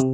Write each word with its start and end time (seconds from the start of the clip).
Fille 0.00 0.08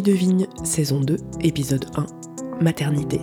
de 0.00 0.12
vigne, 0.12 0.46
saison 0.64 1.00
2, 1.00 1.18
épisode 1.42 1.84
1, 1.96 2.06
maternité. 2.62 3.20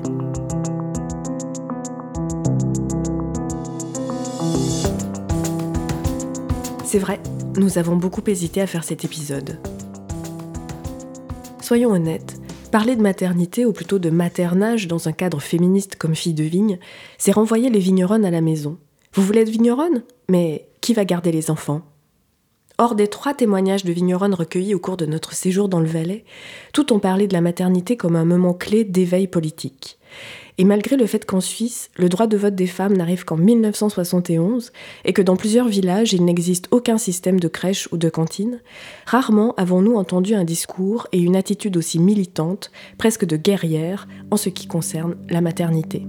C'est 6.84 7.00
vrai, 7.00 7.20
nous 7.58 7.80
avons 7.80 7.96
beaucoup 7.96 8.22
hésité 8.28 8.62
à 8.62 8.68
faire 8.68 8.84
cet 8.84 9.04
épisode. 9.04 9.58
Soyons 11.60 11.90
honnêtes, 11.90 12.35
parler 12.76 12.98
de 12.98 13.02
maternité, 13.02 13.66
ou 13.66 13.72
plutôt 13.72 14.00
de 14.00 14.10
maternage 14.10 14.90
dans 14.90 15.08
un 15.08 15.14
cadre 15.14 15.40
féministe 15.40 15.96
comme 15.96 16.14
fille 16.14 16.34
de 16.34 16.44
vigne, 16.44 16.78
c'est 17.18 17.32
renvoyer 17.32 17.70
les 17.70 17.80
vigneronnes 17.80 18.26
à 18.26 18.32
la 18.32 18.42
maison. 18.42 18.78
Vous 19.14 19.24
voulez 19.24 19.40
être 19.40 19.50
vigneronne? 19.50 20.04
Mais 20.28 20.68
qui 20.82 20.94
va 20.94 21.06
garder 21.06 21.32
les 21.32 21.50
enfants? 21.50 21.84
Hors 22.78 22.96
des 22.96 23.08
trois 23.08 23.34
témoignages 23.34 23.86
de 23.86 23.94
vigneronnes 23.94 24.34
recueillis 24.34 24.76
au 24.76 24.80
cours 24.80 24.98
de 24.98 25.06
notre 25.06 25.32
séjour 25.32 25.70
dans 25.70 25.80
le 25.80 25.86
Valais, 25.86 26.26
tout 26.74 26.92
ont 26.92 27.00
parlé 27.00 27.28
de 27.28 27.34
la 27.34 27.40
maternité 27.40 27.96
comme 27.96 28.18
un 28.18 28.26
moment 28.26 28.54
clé 28.54 28.84
d'éveil 28.84 29.28
politique. 29.28 29.98
Et 30.58 30.64
malgré 30.64 30.96
le 30.96 31.06
fait 31.06 31.26
qu'en 31.26 31.42
Suisse, 31.42 31.90
le 31.98 32.08
droit 32.08 32.28
de 32.28 32.38
vote 32.38 32.56
des 32.56 32.68
femmes 32.68 32.96
n'arrive 32.96 33.26
qu'en 33.26 33.36
1971 33.36 34.72
et 35.04 35.12
que 35.12 35.22
dans 35.22 35.36
plusieurs 35.36 35.68
villages, 35.68 36.14
il 36.14 36.24
n'existe 36.24 36.68
aucun 36.72 36.98
système 36.98 37.40
de 37.40 37.50
crèche 37.50 37.90
ou 37.92 37.98
de 37.98 38.10
cantine, 38.10 38.62
rarement 39.06 39.54
avons-nous 39.58 39.96
entendu 39.96 40.34
un 40.34 40.46
discours 40.46 41.08
et 41.12 41.20
une 41.20 41.36
attitude 41.36 41.76
aussi 41.76 42.00
militante, 42.00 42.72
presque 42.98 43.26
de 43.26 43.36
guerrière, 43.36 44.08
en 44.32 44.38
ce 44.38 44.50
qui 44.50 44.68
concerne 44.68 45.16
la 45.30 45.42
maternité. 45.42 46.06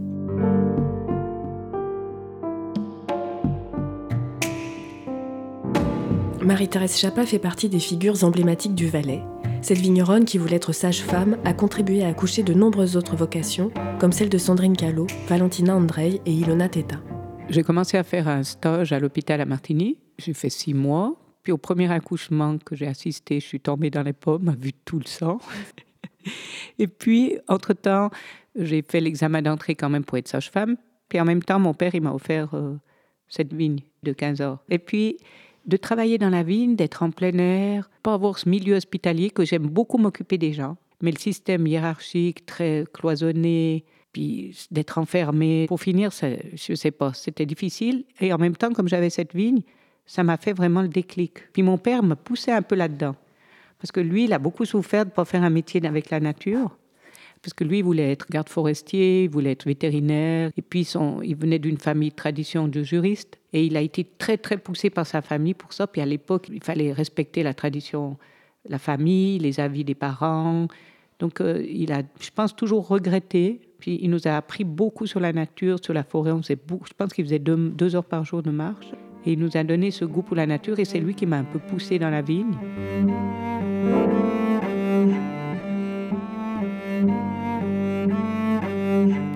Marie-Thérèse 6.40 6.96
Chapa 6.96 7.26
fait 7.26 7.40
partie 7.40 7.68
des 7.68 7.80
figures 7.80 8.22
emblématiques 8.22 8.76
du 8.76 8.86
Valais. 8.86 9.22
Cette 9.66 9.78
vigneronne 9.78 10.26
qui 10.26 10.38
voulait 10.38 10.54
être 10.54 10.70
sage-femme 10.70 11.38
a 11.44 11.52
contribué 11.52 12.04
à 12.04 12.06
accoucher 12.06 12.44
de 12.44 12.54
nombreuses 12.54 12.96
autres 12.96 13.16
vocations, 13.16 13.72
comme 13.98 14.12
celle 14.12 14.28
de 14.28 14.38
Sandrine 14.38 14.76
Callot, 14.76 15.08
Valentina 15.26 15.74
Andrei 15.74 16.20
et 16.24 16.30
Ilona 16.32 16.68
Teta. 16.68 17.02
J'ai 17.48 17.64
commencé 17.64 17.96
à 17.96 18.04
faire 18.04 18.28
un 18.28 18.44
stage 18.44 18.92
à 18.92 19.00
l'hôpital 19.00 19.40
à 19.40 19.44
Martigny. 19.44 19.98
J'ai 20.18 20.34
fait 20.34 20.50
six 20.50 20.72
mois. 20.72 21.16
Puis 21.42 21.50
au 21.50 21.58
premier 21.58 21.90
accouchement 21.90 22.58
que 22.58 22.76
j'ai 22.76 22.86
assisté, 22.86 23.40
je 23.40 23.44
suis 23.44 23.58
tombée 23.58 23.90
dans 23.90 24.04
les 24.04 24.12
pommes, 24.12 24.54
vu 24.56 24.72
tout 24.72 25.00
le 25.00 25.06
sang. 25.06 25.38
Et 26.78 26.86
puis, 26.86 27.36
entre-temps, 27.48 28.10
j'ai 28.54 28.84
fait 28.88 29.00
l'examen 29.00 29.42
d'entrée 29.42 29.74
quand 29.74 29.90
même 29.90 30.04
pour 30.04 30.16
être 30.16 30.28
sage-femme. 30.28 30.76
Puis 31.08 31.20
en 31.20 31.24
même 31.24 31.42
temps, 31.42 31.58
mon 31.58 31.74
père, 31.74 31.92
il 31.92 32.02
m'a 32.02 32.12
offert 32.12 32.54
euh, 32.54 32.76
cette 33.26 33.52
vigne 33.52 33.80
de 34.04 34.12
15 34.12 34.42
ans. 34.42 34.60
Et 34.68 34.78
puis, 34.78 35.16
de 35.66 35.76
travailler 35.76 36.18
dans 36.18 36.30
la 36.30 36.42
vigne, 36.42 36.76
d'être 36.76 37.02
en 37.02 37.10
plein 37.10 37.36
air, 37.38 37.90
pas 38.02 38.14
avoir 38.14 38.38
ce 38.38 38.48
milieu 38.48 38.76
hospitalier 38.76 39.30
que 39.30 39.44
j'aime 39.44 39.66
beaucoup 39.66 39.98
m'occuper 39.98 40.38
des 40.38 40.52
gens. 40.52 40.76
Mais 41.02 41.10
le 41.10 41.18
système 41.18 41.66
hiérarchique 41.66 42.46
très 42.46 42.84
cloisonné, 42.92 43.84
puis 44.12 44.56
d'être 44.70 44.98
enfermé, 44.98 45.66
pour 45.66 45.80
finir, 45.80 46.10
je 46.10 46.72
ne 46.72 46.76
sais 46.76 46.90
pas, 46.90 47.12
c'était 47.12 47.44
difficile. 47.44 48.04
Et 48.20 48.32
en 48.32 48.38
même 48.38 48.56
temps, 48.56 48.72
comme 48.72 48.88
j'avais 48.88 49.10
cette 49.10 49.34
vigne, 49.34 49.62
ça 50.06 50.22
m'a 50.22 50.36
fait 50.36 50.52
vraiment 50.52 50.82
le 50.82 50.88
déclic. 50.88 51.52
Puis 51.52 51.62
mon 51.62 51.78
père 51.78 52.02
me 52.02 52.14
poussait 52.14 52.52
un 52.52 52.62
peu 52.62 52.76
là-dedans. 52.76 53.16
Parce 53.78 53.92
que 53.92 54.00
lui, 54.00 54.24
il 54.24 54.32
a 54.32 54.38
beaucoup 54.38 54.64
souffert 54.64 55.04
de 55.04 55.10
ne 55.10 55.14
pas 55.14 55.24
faire 55.24 55.42
un 55.42 55.50
métier 55.50 55.84
avec 55.84 56.10
la 56.10 56.20
nature 56.20 56.78
parce 57.46 57.54
que 57.54 57.62
lui, 57.62 57.78
il 57.78 57.84
voulait 57.84 58.10
être 58.10 58.26
garde 58.28 58.48
forestier, 58.48 59.22
il 59.22 59.30
voulait 59.30 59.52
être 59.52 59.66
vétérinaire, 59.66 60.50
et 60.56 60.62
puis 60.62 60.82
son, 60.82 61.22
il 61.22 61.36
venait 61.36 61.60
d'une 61.60 61.76
famille 61.76 62.10
tradition 62.10 62.66
de 62.66 62.82
juriste, 62.82 63.38
et 63.52 63.64
il 63.64 63.76
a 63.76 63.82
été 63.82 64.04
très, 64.18 64.36
très 64.36 64.56
poussé 64.56 64.90
par 64.90 65.06
sa 65.06 65.22
famille 65.22 65.54
pour 65.54 65.72
ça. 65.72 65.86
Puis 65.86 66.00
à 66.00 66.06
l'époque, 66.06 66.48
il 66.52 66.60
fallait 66.60 66.92
respecter 66.92 67.44
la 67.44 67.54
tradition, 67.54 68.16
la 68.68 68.80
famille, 68.80 69.38
les 69.38 69.60
avis 69.60 69.84
des 69.84 69.94
parents. 69.94 70.66
Donc 71.20 71.40
euh, 71.40 71.64
il 71.70 71.92
a, 71.92 72.02
je 72.18 72.30
pense, 72.34 72.56
toujours 72.56 72.88
regretté. 72.88 73.60
Puis 73.78 74.00
il 74.02 74.10
nous 74.10 74.26
a 74.26 74.36
appris 74.36 74.64
beaucoup 74.64 75.06
sur 75.06 75.20
la 75.20 75.32
nature, 75.32 75.78
sur 75.80 75.94
la 75.94 76.02
forêt. 76.02 76.32
On 76.32 76.42
faisait 76.42 76.58
je 76.68 76.94
pense 76.98 77.12
qu'il 77.12 77.24
faisait 77.26 77.38
deux, 77.38 77.56
deux 77.56 77.94
heures 77.94 78.04
par 78.04 78.24
jour 78.24 78.42
de 78.42 78.50
marche. 78.50 78.90
Et 79.24 79.34
il 79.34 79.38
nous 79.38 79.56
a 79.56 79.62
donné 79.62 79.92
ce 79.92 80.04
goût 80.04 80.22
pour 80.22 80.34
la 80.34 80.46
nature, 80.46 80.80
et 80.80 80.84
c'est 80.84 80.98
lui 80.98 81.14
qui 81.14 81.26
m'a 81.26 81.38
un 81.38 81.44
peu 81.44 81.60
poussé 81.60 82.00
dans 82.00 82.10
la 82.10 82.22
vigne. 82.22 82.56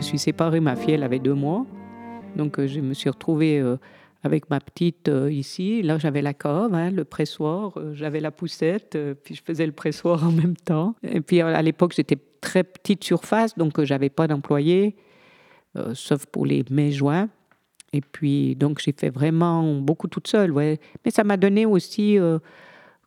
Je 0.00 0.06
suis 0.06 0.18
séparée, 0.18 0.60
ma 0.60 0.76
fille, 0.76 0.94
elle 0.94 1.02
avait 1.02 1.18
deux 1.18 1.34
mois. 1.34 1.66
Donc 2.34 2.58
euh, 2.58 2.66
je 2.66 2.80
me 2.80 2.94
suis 2.94 3.10
retrouvée 3.10 3.60
euh, 3.60 3.76
avec 4.22 4.48
ma 4.48 4.58
petite 4.58 5.08
euh, 5.08 5.30
ici. 5.30 5.82
Là, 5.82 5.98
j'avais 5.98 6.22
la 6.22 6.32
cove, 6.32 6.74
hein, 6.74 6.90
le 6.90 7.04
pressoir, 7.04 7.78
j'avais 7.92 8.20
la 8.20 8.30
poussette, 8.30 8.96
puis 9.22 9.34
je 9.34 9.42
faisais 9.42 9.66
le 9.66 9.72
pressoir 9.72 10.24
en 10.26 10.32
même 10.32 10.56
temps. 10.56 10.94
Et 11.02 11.20
puis 11.20 11.42
à 11.42 11.60
l'époque, 11.60 11.92
j'étais 11.94 12.16
très 12.40 12.64
petite 12.64 13.04
surface, 13.04 13.58
donc 13.58 13.82
j'avais 13.84 14.08
pas 14.08 14.26
d'employé, 14.26 14.96
sauf 15.92 16.24
pour 16.24 16.46
les 16.46 16.64
mai-juin. 16.70 17.28
Et 17.92 18.00
puis, 18.00 18.54
donc, 18.54 18.80
j'ai 18.80 18.94
fait 18.96 19.10
vraiment 19.10 19.74
beaucoup 19.74 20.06
toute 20.06 20.28
seule, 20.28 20.52
ouais. 20.52 20.78
Mais 21.04 21.10
ça 21.10 21.24
m'a 21.24 21.36
donné 21.36 21.66
aussi, 21.66 22.16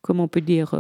comment 0.01 0.25
on 0.25 0.27
peut 0.27 0.41
dire, 0.41 0.75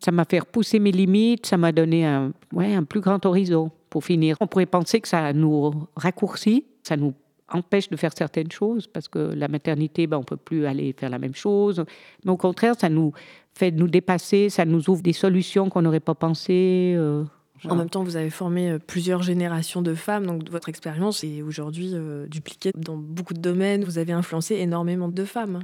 ça 0.00 0.10
m'a 0.10 0.24
fait 0.24 0.40
repousser 0.40 0.78
mes 0.78 0.92
limites, 0.92 1.46
ça 1.46 1.56
m'a 1.56 1.72
donné 1.72 2.06
un, 2.06 2.32
ouais, 2.52 2.74
un 2.74 2.84
plus 2.84 3.00
grand 3.00 3.24
horizon 3.26 3.70
pour 3.90 4.04
finir. 4.04 4.36
On 4.40 4.46
pourrait 4.46 4.66
penser 4.66 5.00
que 5.00 5.08
ça 5.08 5.32
nous 5.32 5.72
raccourcit, 5.96 6.64
ça 6.82 6.96
nous 6.96 7.14
empêche 7.52 7.88
de 7.90 7.96
faire 7.96 8.12
certaines 8.16 8.50
choses 8.50 8.86
parce 8.86 9.08
que 9.08 9.18
la 9.18 9.48
maternité, 9.48 10.06
ben, 10.06 10.18
on 10.18 10.22
peut 10.22 10.36
plus 10.36 10.66
aller 10.66 10.94
faire 10.96 11.10
la 11.10 11.18
même 11.18 11.34
chose. 11.34 11.84
Mais 12.24 12.30
au 12.30 12.36
contraire, 12.36 12.74
ça 12.78 12.88
nous 12.88 13.12
fait 13.54 13.70
nous 13.72 13.88
dépasser, 13.88 14.48
ça 14.48 14.64
nous 14.64 14.88
ouvre 14.88 15.02
des 15.02 15.12
solutions 15.12 15.68
qu'on 15.68 15.82
n'aurait 15.82 16.00
pas 16.00 16.14
pensées. 16.14 16.94
Euh, 16.96 17.24
en 17.68 17.76
même 17.76 17.90
temps, 17.90 18.02
vous 18.02 18.16
avez 18.16 18.30
formé 18.30 18.70
euh, 18.70 18.78
plusieurs 18.78 19.22
générations 19.22 19.82
de 19.82 19.94
femmes, 19.94 20.26
donc 20.26 20.48
votre 20.48 20.68
expérience 20.68 21.24
est 21.24 21.42
aujourd'hui 21.42 21.90
euh, 21.92 22.26
dupliquée 22.26 22.72
dans 22.74 22.96
beaucoup 22.96 23.34
de 23.34 23.40
domaines. 23.40 23.84
Vous 23.84 23.98
avez 23.98 24.12
influencé 24.12 24.54
énormément 24.56 25.08
de 25.08 25.24
femmes. 25.24 25.60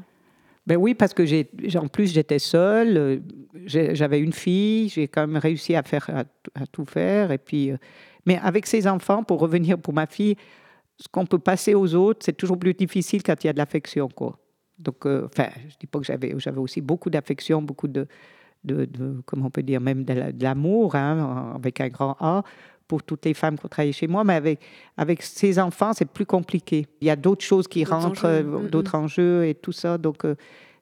Ben 0.67 0.77
oui, 0.77 0.95
parce 0.95 1.15
que 1.15 1.25
j'ai, 1.25 1.49
en 1.77 1.87
plus 1.87 2.13
j'étais 2.13 2.41
seule, 2.41 3.23
j'avais 3.67 4.19
une 4.19 4.33
fille, 4.33 4.89
j'ai 4.89 5.07
quand 5.07 5.27
même 5.27 5.37
réussi 5.37 5.77
à 5.77 5.83
faire 5.83 6.11
à, 6.11 6.67
tout 6.67 6.85
faire, 6.85 7.31
et 7.31 7.39
puis 7.39 7.73
mais 8.27 8.39
avec 8.43 8.67
ses 8.67 8.89
enfants, 8.89 9.23
pour 9.23 9.39
revenir 9.39 9.79
pour 9.79 9.95
ma 9.95 10.07
fille, 10.07 10.37
ce 10.99 11.09
qu'on 11.09 11.27
peut 11.27 11.39
passer 11.39 11.75
aux 11.75 11.95
autres, 11.95 12.21
c'est 12.25 12.37
toujours 12.37 12.59
plus 12.59 12.75
difficile 12.75 13.23
quand 13.23 13.43
il 13.45 13.47
y 13.47 13.51
a 13.51 13.53
de 13.53 13.59
l'affection. 13.59 14.09
Quoi. 14.09 14.39
Donc, 14.79 15.07
euh, 15.07 15.27
enfin, 15.27 15.49
je 15.69 15.77
dis 15.79 15.87
pas 15.87 15.99
que 16.01 16.05
j'avais, 16.05 16.35
j'avais 16.39 16.59
aussi 16.59 16.81
beaucoup 16.81 17.11
d'affection, 17.11 17.63
beaucoup 17.63 17.89
de, 17.89 18.07
de, 18.65 19.23
comment 19.25 19.47
on 19.47 19.51
peut 19.51 19.63
dire, 19.63 19.81
même 19.81 20.05
de, 20.05 20.43
l'amour, 20.43 20.97
hein, 20.97 21.53
avec 21.55 21.81
un 21.81 21.89
grand 21.89 22.17
A, 22.21 22.43
pour 22.89 23.03
toutes 23.03 23.25
les 23.25 23.35
femmes 23.35 23.59
qui 23.59 23.67
ont 23.67 23.69
travaillé 23.69 23.93
chez 23.93 24.07
moi. 24.07 24.25
Mais 24.25 24.35
avec, 24.35 24.61
avec 24.97 25.23
ses 25.23 25.59
enfants, 25.59 25.93
c'est 25.93 26.09
plus 26.09 26.27
compliqué. 26.27 26.87
Il 27.01 27.07
y 27.07 27.11
a 27.11 27.17
d'autres 27.17 27.45
choses 27.45 27.69
qui 27.69 27.85
rentrent, 27.85 28.27
euh, 28.27 28.43
mm, 28.43 28.69
d'autres 28.69 28.97
mm. 28.97 29.03
enjeux 29.05 29.47
et 29.47 29.55
tout 29.55 29.73
ça. 29.73 29.99
Donc, 29.99 30.25
euh, 30.25 30.35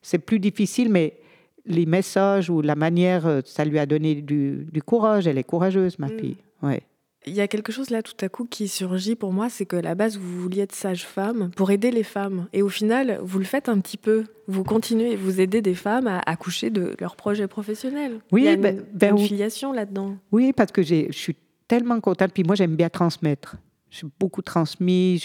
c'est 0.02 0.18
plus 0.18 0.38
difficile, 0.38 0.90
mais 0.90 1.18
les 1.66 1.86
messages 1.86 2.50
ou 2.50 2.60
la 2.60 2.74
manière, 2.74 3.40
ça 3.44 3.64
lui 3.64 3.78
a 3.78 3.86
donné 3.86 4.16
du, 4.16 4.66
du 4.70 4.82
courage. 4.82 5.26
Elle 5.26 5.38
est 5.38 5.44
courageuse, 5.44 5.98
ma 5.98 6.08
mm. 6.08 6.18
fille. 6.18 6.36
Ouais. 6.62 6.82
Il 7.26 7.32
y 7.32 7.40
a 7.40 7.48
quelque 7.48 7.72
chose 7.72 7.88
là 7.88 8.02
tout 8.02 8.12
à 8.20 8.28
coup 8.28 8.44
qui 8.44 8.68
surgit 8.68 9.14
pour 9.14 9.32
moi, 9.32 9.48
c'est 9.48 9.64
que 9.64 9.76
à 9.76 9.82
la 9.82 9.94
base 9.94 10.18
vous 10.18 10.40
vouliez 10.40 10.62
être 10.62 10.74
sage-femme 10.74 11.50
pour 11.56 11.70
aider 11.70 11.90
les 11.90 12.02
femmes. 12.02 12.48
Et 12.52 12.60
au 12.60 12.68
final, 12.68 13.18
vous 13.22 13.38
le 13.38 13.46
faites 13.46 13.70
un 13.70 13.78
petit 13.80 13.96
peu. 13.96 14.24
Vous 14.46 14.62
continuez, 14.62 15.16
vous 15.16 15.40
aidez 15.40 15.62
des 15.62 15.74
femmes 15.74 16.06
à 16.06 16.20
accoucher 16.26 16.68
de 16.68 16.94
leurs 17.00 17.16
projets 17.16 17.48
professionnels. 17.48 18.20
Oui, 18.30 18.42
Il 18.42 18.44
y 18.44 18.48
a 18.48 18.56
ben, 18.56 18.76
une, 18.76 18.84
ben 18.92 19.16
filiation 19.16 19.72
là-dedans. 19.72 20.16
Oui, 20.32 20.52
parce 20.52 20.70
que 20.70 20.82
je 20.82 21.10
suis 21.12 21.36
tellement 21.68 22.00
contente. 22.00 22.32
Puis 22.32 22.44
moi, 22.44 22.54
j'aime 22.54 22.76
bien 22.76 22.88
transmettre. 22.88 23.56
J'ai 23.90 24.06
beaucoup 24.18 24.42
transmis. 24.42 25.22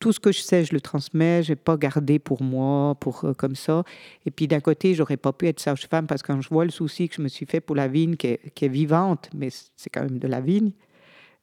Tout 0.00 0.12
ce 0.12 0.20
que 0.20 0.32
je 0.32 0.40
sais, 0.40 0.64
je 0.64 0.72
le 0.72 0.80
transmets. 0.80 1.42
Je 1.42 1.52
n'ai 1.52 1.56
pas 1.56 1.76
gardé 1.76 2.18
pour 2.18 2.42
moi, 2.42 2.94
pour 2.96 3.24
euh, 3.24 3.32
comme 3.32 3.54
ça. 3.54 3.84
Et 4.26 4.30
puis 4.30 4.48
d'un 4.48 4.60
côté, 4.60 4.94
j'aurais 4.94 5.16
pas 5.16 5.32
pu 5.32 5.46
être 5.46 5.60
sage-femme 5.60 6.06
parce 6.06 6.22
que 6.22 6.32
quand 6.32 6.40
je 6.40 6.48
vois 6.48 6.64
le 6.64 6.70
souci 6.70 7.08
que 7.08 7.14
je 7.14 7.22
me 7.22 7.28
suis 7.28 7.46
fait 7.46 7.60
pour 7.60 7.76
la 7.76 7.88
vigne, 7.88 8.16
qui 8.16 8.26
est 8.26 8.68
vivante, 8.68 9.30
mais 9.34 9.48
c'est 9.50 9.90
quand 9.90 10.02
même 10.02 10.18
de 10.18 10.28
la 10.28 10.40
vigne, 10.40 10.72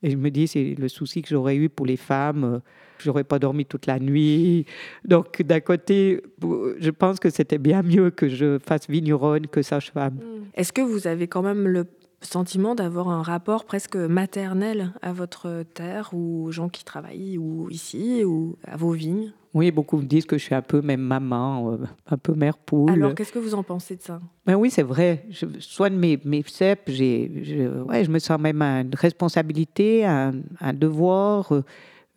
et 0.04 0.10
je 0.10 0.18
me 0.18 0.30
dis, 0.32 0.48
c'est 0.48 0.76
le 0.78 0.88
souci 0.88 1.22
que 1.22 1.30
j'aurais 1.30 1.56
eu 1.56 1.70
pour 1.70 1.86
les 1.86 1.98
femmes. 1.98 2.44
Euh, 2.44 2.60
j'aurais 2.98 3.24
pas 3.24 3.40
dormi 3.40 3.66
toute 3.66 3.86
la 3.86 4.00
nuit. 4.00 4.66
Donc, 5.06 5.42
d'un 5.42 5.60
côté, 5.60 6.22
je 6.42 6.90
pense 6.90 7.20
que 7.20 7.30
c'était 7.30 7.58
bien 7.58 7.84
mieux 7.84 8.10
que 8.10 8.28
je 8.28 8.58
fasse 8.60 8.90
vigneronne 8.90 9.48
que 9.48 9.62
sage-femme. 9.62 10.20
Est-ce 10.54 10.74
que 10.74 10.82
vous 10.82 11.08
avez 11.08 11.28
quand 11.28 11.42
même 11.42 11.68
le 11.68 11.86
sentiment 12.22 12.76
d'avoir 12.76 13.10
un 13.10 13.22
rapport 13.22 13.66
presque 13.66 13.96
maternel 13.96 14.94
à 15.02 15.12
votre 15.14 15.64
terre 15.74 16.10
ou 16.14 16.46
aux 16.46 16.52
gens 16.52 16.70
qui 16.70 16.84
travaillent 16.84 17.38
ou 17.38 17.70
ici 17.70 18.24
ou 18.24 18.58
à 18.66 18.78
vos 18.78 18.92
vignes? 18.92 19.34
Oui, 19.54 19.70
beaucoup 19.72 19.98
me 19.98 20.06
disent 20.06 20.26
que 20.26 20.38
je 20.38 20.44
suis 20.46 20.56
un 20.56 20.62
peu 20.62 20.82
même 20.82 21.02
maman, 21.02 21.74
euh, 21.74 21.78
un 22.08 22.18
peu 22.18 22.34
mère 22.34 22.58
poule. 22.58 22.92
Alors, 22.92 23.14
qu'est-ce 23.16 23.34
que 23.34 23.40
vous 23.40 23.54
en 23.54 23.64
pensez 23.64 23.98
de 23.98 24.02
ça? 24.02 24.22
Ben 24.46 24.56
Oui, 24.56 24.70
c'est 24.70 24.84
vrai. 24.84 25.26
Je 25.30 25.46
soigne 25.60 25.96
mes, 25.96 26.18
mes 26.24 26.42
cèpes, 26.48 26.84
je, 26.88 27.84
ouais, 27.84 28.06
je 28.06 28.12
me 28.12 28.20
sens 28.20 28.40
même 28.40 28.62
une 28.62 28.96
responsabilité, 28.96 30.06
un, 30.06 30.36
un 30.62 30.74
devoir. 30.74 31.54
Euh, 31.54 31.64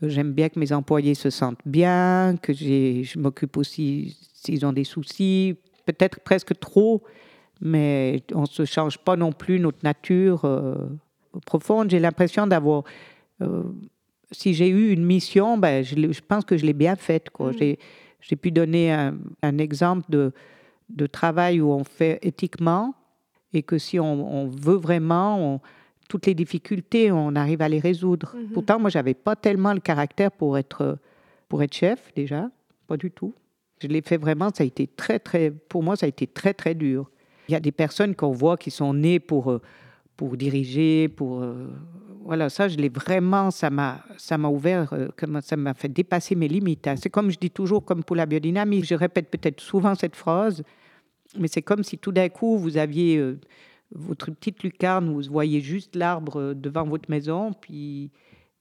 j'aime 0.00 0.32
bien 0.32 0.48
que 0.48 0.60
mes 0.60 0.72
employés 0.72 1.14
se 1.14 1.30
sentent 1.30 1.58
bien, 1.66 2.36
que 2.40 2.52
je 2.52 3.18
m'occupe 3.18 3.56
aussi 3.56 4.16
s'ils 4.32 4.64
ont 4.64 4.72
des 4.72 4.84
soucis, 4.84 5.56
peut-être 5.86 6.20
presque 6.20 6.58
trop, 6.60 7.02
mais 7.64 8.22
on 8.32 8.42
ne 8.42 8.46
se 8.46 8.64
change 8.64 8.98
pas 8.98 9.16
non 9.16 9.32
plus 9.32 9.58
notre 9.58 9.78
nature 9.82 10.44
euh, 10.44 10.76
profonde. 11.46 11.90
J'ai 11.90 11.98
l'impression 11.98 12.46
d'avoir 12.46 12.84
si 14.34 14.54
j'ai 14.54 14.68
eu 14.68 14.90
une 14.90 15.04
mission, 15.04 15.56
ben, 15.56 15.82
je, 15.82 15.94
je 15.94 16.20
pense 16.20 16.44
que 16.44 16.56
je 16.56 16.66
l'ai 16.66 16.72
bien 16.72 16.96
faite. 16.96 17.30
Quoi. 17.30 17.52
Mm. 17.52 17.76
J'ai, 18.20 18.36
pu 18.36 18.50
donner 18.50 18.92
un, 18.92 19.16
un 19.42 19.58
exemple 19.58 20.04
de, 20.08 20.32
de, 20.88 21.06
travail 21.06 21.60
où 21.60 21.70
on 21.70 21.84
fait 21.84 22.18
éthiquement 22.22 22.94
et 23.52 23.62
que 23.62 23.78
si 23.78 24.00
on, 24.00 24.42
on 24.42 24.48
veut 24.48 24.76
vraiment, 24.76 25.60
toutes 26.08 26.26
les 26.26 26.34
difficultés, 26.34 27.12
on 27.12 27.34
arrive 27.36 27.62
à 27.62 27.68
les 27.68 27.80
résoudre. 27.80 28.34
Mm-hmm. 28.34 28.52
Pourtant, 28.52 28.80
moi, 28.80 28.90
j'avais 28.90 29.14
pas 29.14 29.36
tellement 29.36 29.72
le 29.72 29.80
caractère 29.80 30.32
pour 30.32 30.58
être, 30.58 30.98
pour 31.48 31.62
être 31.62 31.74
chef 31.74 32.12
déjà, 32.14 32.50
pas 32.86 32.96
du 32.96 33.10
tout. 33.10 33.34
Je 33.80 33.88
l'ai 33.88 34.02
fait 34.02 34.16
vraiment, 34.16 34.50
ça 34.54 34.64
a 34.64 34.66
été 34.66 34.86
très, 34.86 35.18
très, 35.18 35.50
pour 35.50 35.82
moi, 35.82 35.96
ça 35.96 36.06
a 36.06 36.08
été 36.08 36.26
très, 36.26 36.54
très 36.54 36.74
dur. 36.74 37.10
Il 37.48 37.52
y 37.52 37.54
a 37.54 37.60
des 37.60 37.72
personnes 37.72 38.14
qu'on 38.14 38.32
voit 38.32 38.56
qui 38.56 38.70
sont 38.70 38.94
nées 38.94 39.20
pour, 39.20 39.60
pour 40.16 40.36
diriger, 40.36 41.08
pour 41.08 41.42
euh, 41.42 41.68
voilà, 42.24 42.48
ça, 42.48 42.68
je 42.68 42.76
l'ai 42.76 42.88
vraiment, 42.88 43.50
ça 43.50 43.68
m'a, 43.68 44.02
ouvert, 44.48 44.92
euh, 44.94 45.08
ça 45.42 45.56
m'a 45.56 45.74
fait 45.74 45.88
dépasser 45.88 46.34
mes 46.34 46.48
limites. 46.48 46.88
C'est 46.96 47.10
comme 47.10 47.30
je 47.30 47.38
dis 47.38 47.50
toujours, 47.50 47.84
comme 47.84 48.02
pour 48.02 48.16
la 48.16 48.24
biodynamie, 48.24 48.82
je 48.82 48.94
répète 48.94 49.30
peut-être 49.30 49.60
souvent 49.60 49.94
cette 49.94 50.16
phrase, 50.16 50.62
mais 51.38 51.48
c'est 51.48 51.62
comme 51.62 51.84
si 51.84 51.98
tout 51.98 52.12
d'un 52.12 52.30
coup, 52.30 52.56
vous 52.56 52.78
aviez 52.78 53.18
euh, 53.18 53.38
votre 53.92 54.30
petite 54.30 54.62
lucarne, 54.62 55.12
vous 55.12 55.30
voyez 55.30 55.60
juste 55.60 55.94
l'arbre 55.96 56.40
euh, 56.40 56.54
devant 56.54 56.84
votre 56.84 57.10
maison, 57.10 57.52
puis, 57.52 58.10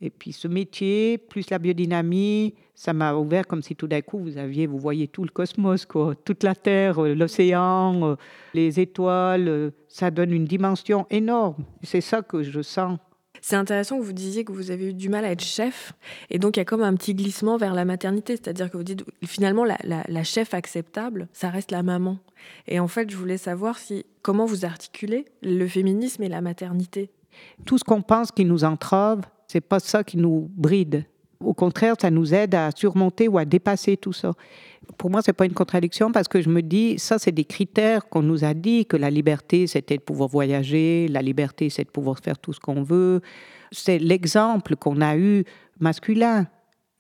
et 0.04 0.10
puis 0.10 0.34
ce 0.34 0.50
métier, 0.50 1.18
plus 1.18 1.50
la 1.50 1.60
biodynamie, 1.60 2.54
ça 2.76 2.92
m'a 2.92 3.16
ouvert 3.16 3.48
comme 3.48 3.64
si 3.64 3.76
tout 3.76 3.88
d'un 3.88 4.02
coup, 4.02 4.20
vous 4.20 4.38
aviez, 4.38 4.68
vous 4.68 4.78
voyez 4.78 5.08
tout 5.08 5.24
le 5.24 5.30
cosmos, 5.30 5.86
quoi, 5.86 6.14
toute 6.26 6.44
la 6.44 6.56
Terre, 6.56 7.02
l'océan, 7.02 8.18
les 8.54 8.82
étoiles, 8.82 9.72
ça 9.88 10.12
donne 10.12 10.34
une 10.34 10.46
dimension 10.46 11.08
énorme. 11.10 11.64
C'est 11.84 12.02
ça 12.02 12.22
que 12.22 12.44
je 12.44 12.62
sens 12.62 13.00
c'est 13.44 13.58
intéressant 13.58 14.00
que 14.00 14.04
vous 14.04 14.14
disiez 14.14 14.46
que 14.46 14.54
vous 14.54 14.72
avez 14.72 14.92
eu 14.92 14.94
du 14.94 15.10
mal 15.10 15.26
à 15.26 15.32
être 15.32 15.44
chef, 15.44 15.92
et 16.30 16.40
donc 16.40 16.56
il 16.56 16.62
y 16.62 16.62
a 16.62 16.66
comme 16.66 16.82
un 16.82 16.94
petit 16.96 17.14
glissement 17.14 17.58
vers 17.58 17.74
la 17.74 17.84
maternité, 17.84 18.38
c'est-à-dire 18.38 18.72
que 18.72 18.78
vous 18.78 18.86
dites 18.86 19.04
finalement 19.26 19.66
la, 19.66 20.24
chef 20.24 20.54
acceptable, 20.54 21.28
ça 21.34 21.50
reste 21.50 21.72
la 21.72 21.84
maman. 21.84 22.20
Et 22.68 22.80
en 22.80 22.88
fait, 22.88 23.10
je 23.10 23.18
voulais 23.18 23.38
savoir 23.38 23.80
si 23.80 24.06
comment 24.22 24.46
vous 24.46 24.64
articulez 24.64 25.26
le 25.42 25.68
féminisme 25.68 26.24
et 26.24 26.30
la 26.30 26.40
maternité? 26.40 27.12
Tout 27.66 27.78
ce 27.78 27.84
qu'on 27.84 28.02
pense 28.02 28.32
qui 28.32 28.46
nous 28.46 28.64
entrave, 28.64 29.22
c'est 29.48 29.62
pas 29.62 29.80
ça 29.80 30.04
qui 30.04 30.18
nous 30.18 30.50
bride. 30.56 31.06
Au 31.40 31.54
contraire, 31.54 31.96
ça 32.00 32.10
nous 32.10 32.34
aide 32.34 32.56
à 32.56 32.70
surmonter 32.76 33.28
ou 33.28 33.38
à 33.38 33.46
dépasser 33.46 33.98
tout 33.98 34.14
ça. 34.14 34.32
Pour 34.98 35.10
moi, 35.10 35.22
c'est 35.22 35.34
pas 35.34 35.46
une 35.46 35.54
contradiction 35.54 36.12
parce 36.12 36.28
que 36.28 36.42
je 36.42 36.50
me 36.50 36.62
dis, 36.62 36.98
ça, 36.98 37.20
c'est 37.20 37.32
des 37.32 37.46
critères 37.46 38.08
qu'on 38.08 38.22
nous 38.22 38.44
a 38.44 38.54
dit 38.54 38.86
que 38.86 38.98
la 38.98 39.10
liberté, 39.10 39.68
c'était 39.68 39.98
de 39.98 40.02
pouvoir 40.02 40.30
voyager, 40.30 41.08
la 41.10 41.22
liberté, 41.22 41.70
c'est 41.70 41.84
de 41.84 41.90
pouvoir 41.90 42.20
faire 42.20 42.38
tout 42.38 42.54
ce 42.54 42.60
qu'on 42.60 42.84
veut. 42.84 43.22
C'est 43.72 44.00
l'exemple 44.00 44.76
qu'on 44.76 45.02
a 45.02 45.18
eu 45.18 45.44
masculin. 45.80 46.48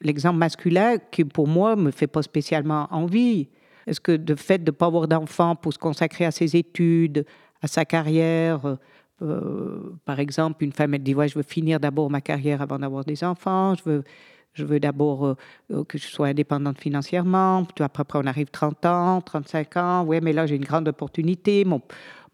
L'exemple 0.01 0.37
masculin 0.37 0.97
qui, 1.11 1.23
pour 1.23 1.47
moi, 1.47 1.75
me 1.75 1.91
fait 1.91 2.07
pas 2.07 2.21
spécialement 2.21 2.87
envie. 2.91 3.49
Est-ce 3.87 3.99
que 3.99 4.11
le 4.11 4.35
fait 4.35 4.59
de 4.59 4.71
ne 4.71 4.75
pas 4.75 4.87
avoir 4.87 5.07
d'enfant 5.07 5.55
pour 5.55 5.73
se 5.73 5.79
consacrer 5.79 6.25
à 6.25 6.31
ses 6.31 6.55
études, 6.55 7.25
à 7.61 7.67
sa 7.67 7.85
carrière, 7.85 8.77
euh, 9.23 9.95
par 10.05 10.19
exemple, 10.19 10.63
une 10.63 10.73
femme, 10.73 10.93
elle 10.93 11.03
dit, 11.03 11.15
ouais, 11.15 11.27
je 11.27 11.35
veux 11.35 11.43
finir 11.43 11.79
d'abord 11.79 12.09
ma 12.09 12.21
carrière 12.21 12.61
avant 12.61 12.79
d'avoir 12.79 13.05
des 13.05 13.23
enfants, 13.23 13.75
je 13.75 13.89
veux 13.89 14.03
je 14.53 14.65
veux 14.65 14.79
d'abord 14.79 15.25
euh, 15.25 15.35
euh, 15.71 15.83
que 15.83 15.97
je 15.97 16.05
sois 16.05 16.27
indépendante 16.27 16.79
financièrement. 16.79 17.65
Puis 17.65 17.83
après, 17.83 18.01
après, 18.01 18.19
on 18.19 18.27
arrive 18.27 18.49
30 18.51 18.85
ans, 18.85 19.21
35 19.21 19.77
ans. 19.77 20.03
Oui, 20.05 20.19
mais 20.21 20.31
là, 20.31 20.45
j'ai 20.45 20.55
une 20.55 20.63
grande 20.63 20.87
opportunité. 20.87 21.65
Mon, 21.65 21.81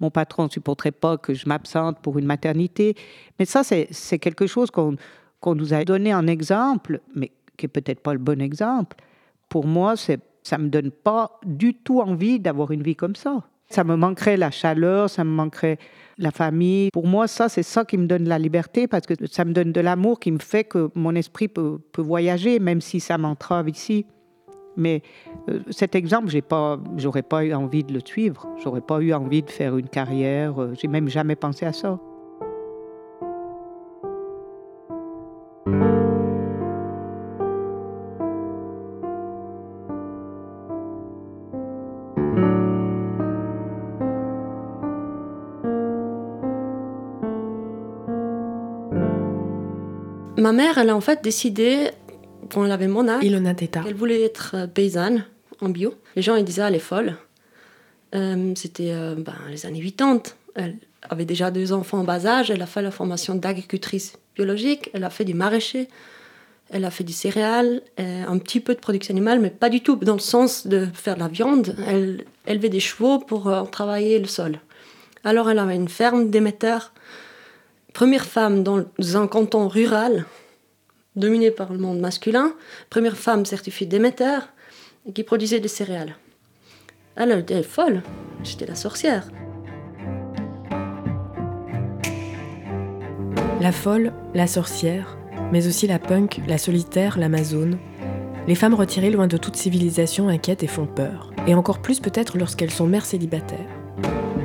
mon 0.01 0.11
patron 0.11 0.45
ne 0.45 0.49
supporterait 0.49 0.91
pas 0.91 1.17
que 1.17 1.33
je 1.33 1.47
m'absente 1.47 1.99
pour 1.99 2.19
une 2.19 2.25
maternité. 2.25 2.95
Mais 3.37 3.45
ça, 3.45 3.63
c'est 3.63 4.19
quelque 4.19 4.47
chose 4.47 4.69
qu'on 4.71 4.95
qu'on 5.39 5.55
nous 5.55 5.73
a 5.73 5.85
donné 5.85 6.13
en 6.13 6.27
exemple, 6.27 6.99
mais 7.15 7.31
qui 7.55 7.63
n'est 7.63 7.69
peut-être 7.69 8.01
pas 8.01 8.11
le 8.11 8.19
bon 8.19 8.41
exemple. 8.41 8.97
Pour 9.47 9.65
moi, 9.65 9.95
ça 9.95 10.57
ne 10.57 10.63
me 10.63 10.67
donne 10.67 10.91
pas 10.91 11.39
du 11.45 11.73
tout 11.73 12.01
envie 12.01 12.41
d'avoir 12.41 12.71
une 12.71 12.83
vie 12.83 12.97
comme 12.97 13.15
ça. 13.15 13.43
Ça 13.69 13.83
me 13.83 13.95
manquerait 13.95 14.37
la 14.37 14.49
chaleur, 14.49 15.09
ça 15.09 15.23
me 15.23 15.29
manquerait 15.29 15.77
la 16.17 16.31
famille. 16.31 16.89
Pour 16.91 17.07
moi, 17.07 17.27
ça, 17.27 17.49
c'est 17.49 17.63
ça 17.63 17.85
qui 17.85 17.97
me 17.97 18.07
donne 18.07 18.27
la 18.27 18.39
liberté 18.39 18.87
parce 18.87 19.05
que 19.05 19.13
ça 19.27 19.45
me 19.45 19.53
donne 19.53 19.71
de 19.71 19.79
l'amour 19.79 20.19
qui 20.19 20.31
me 20.31 20.39
fait 20.39 20.63
que 20.63 20.89
mon 20.95 21.13
esprit 21.15 21.47
peut, 21.47 21.79
voyager, 21.97 22.59
même 22.59 22.81
si 22.81 22.99
ça 22.99 23.17
m'entrave 23.17 23.69
ici. 23.69 24.05
Mais 24.75 25.03
euh, 25.49 25.59
cet 25.69 25.93
exemple, 25.95 26.29
j'ai 26.29 26.41
pas, 26.41 26.79
j'aurais 26.97 27.21
pas 27.21 27.45
eu 27.45 27.53
envie 27.53 27.83
de 27.83 27.93
le 27.93 27.99
suivre. 28.03 28.47
J'aurais 28.63 28.81
pas 28.81 29.01
eu 29.01 29.13
envie 29.13 29.43
de 29.43 29.49
faire 29.49 29.77
une 29.77 29.89
carrière. 29.89 30.61
Euh, 30.61 30.73
j'ai 30.79 30.87
même 30.87 31.07
jamais 31.09 31.35
pensé 31.35 31.65
à 31.65 31.73
ça. 31.73 31.99
Ma 50.49 50.53
mère, 50.53 50.79
elle 50.79 50.89
a 50.89 50.95
en 50.95 51.01
fait 51.01 51.23
décidé, 51.23 51.91
quand 52.51 52.65
elle 52.65 52.71
avait 52.71 52.87
mon 52.87 53.07
âge, 53.07 53.21
qu'elle 53.21 53.93
voulait 53.93 54.23
être 54.23 54.55
euh, 54.55 54.65
paysanne 54.65 55.25
en 55.61 55.69
bio. 55.69 55.93
Les 56.15 56.23
gens, 56.23 56.35
ils 56.37 56.43
disaient, 56.43 56.63
elle 56.63 56.73
est 56.73 56.79
folle. 56.79 57.17
Euh, 58.15 58.53
c'était 58.55 58.89
euh, 58.89 59.13
ben, 59.15 59.35
les 59.51 59.67
années 59.67 59.79
80. 59.79 60.23
Elle 60.55 60.77
avait 61.07 61.25
déjà 61.25 61.51
deux 61.51 61.71
enfants 61.71 61.99
en 61.99 62.03
bas 62.03 62.25
âge. 62.25 62.49
Elle 62.49 62.63
a 62.63 62.65
fait 62.65 62.81
la 62.81 62.89
formation 62.89 63.35
d'agricultrice 63.35 64.13
biologique. 64.33 64.89
Elle 64.95 65.03
a 65.03 65.11
fait 65.11 65.23
du 65.23 65.35
maraîcher. 65.35 65.87
Elle 66.71 66.83
a 66.83 66.89
fait 66.89 67.03
du 67.03 67.13
céréal, 67.13 67.83
un 67.97 68.37
petit 68.39 68.59
peu 68.59 68.73
de 68.73 68.79
production 68.79 69.13
animale, 69.13 69.39
mais 69.39 69.49
pas 69.49 69.69
du 69.69 69.81
tout 69.81 69.97
dans 69.97 70.13
le 70.13 70.19
sens 70.19 70.65
de 70.65 70.87
faire 70.93 71.15
de 71.15 71.19
la 71.19 71.27
viande. 71.27 71.75
Elle 71.87 72.25
élevait 72.47 72.69
des 72.69 72.79
chevaux 72.79 73.17
pour 73.17 73.51
travailler 73.71 74.19
le 74.19 74.27
sol. 74.27 74.59
Alors 75.23 75.49
elle 75.49 75.57
avait 75.57 75.75
une 75.75 75.89
ferme 75.89 76.29
d'émetteurs 76.29 76.93
première 77.99 78.25
femme 78.25 78.63
dans 78.63 78.85
un 79.15 79.27
canton 79.27 79.67
rural 79.67 80.23
dominé 81.17 81.51
par 81.51 81.73
le 81.73 81.79
monde 81.79 81.99
masculin, 81.99 82.53
première 82.89 83.17
femme 83.17 83.45
certifiée 83.45 83.87
d'émetteur 83.87 84.47
qui 85.13 85.23
produisait 85.23 85.59
des 85.59 85.67
céréales. 85.67 86.15
Elle 87.17 87.33
était 87.33 87.61
folle, 87.61 88.01
j'étais 88.41 88.65
la 88.65 88.75
sorcière. 88.75 89.27
La 93.59 93.73
folle, 93.73 94.13
la 94.33 94.47
sorcière, 94.47 95.17
mais 95.51 95.67
aussi 95.67 95.85
la 95.85 95.99
punk, 95.99 96.39
la 96.47 96.57
solitaire, 96.57 97.19
l'amazone. 97.19 97.77
Les 98.47 98.55
femmes 98.55 98.75
retirées 98.75 99.11
loin 99.11 99.27
de 99.27 99.35
toute 99.35 99.57
civilisation 99.57 100.29
inquiètent 100.29 100.63
et 100.63 100.67
font 100.67 100.87
peur. 100.87 101.33
Et 101.47 101.53
encore 101.53 101.81
plus 101.81 101.99
peut-être 101.99 102.37
lorsqu'elles 102.37 102.71
sont 102.71 102.87
mères 102.87 103.05
célibataires. 103.05 103.78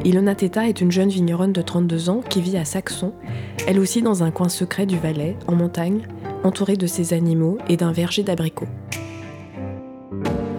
Ilona 0.05 0.35
Teta 0.35 0.69
est 0.69 0.83
une 0.83 0.93
jeune 0.93 1.09
vigneronne 1.09 1.55
de 1.55 1.63
32 1.63 2.11
ans 2.11 2.21
qui 2.21 2.43
vit 2.43 2.59
à 2.59 2.67
Saxon, 2.67 3.15
elle 3.67 3.79
aussi 3.79 4.03
dans 4.03 4.23
un 4.23 4.31
coin 4.31 4.51
secret 4.51 4.85
du 4.85 4.99
Valais, 4.99 5.35
en 5.47 5.55
montagne, 5.55 6.07
entourée 6.43 6.77
de 6.77 6.87
ses 6.87 7.15
animaux 7.15 7.57
et 7.71 7.79
d'un 7.79 7.91
verger 7.91 8.23
d'abricots. 8.23 8.69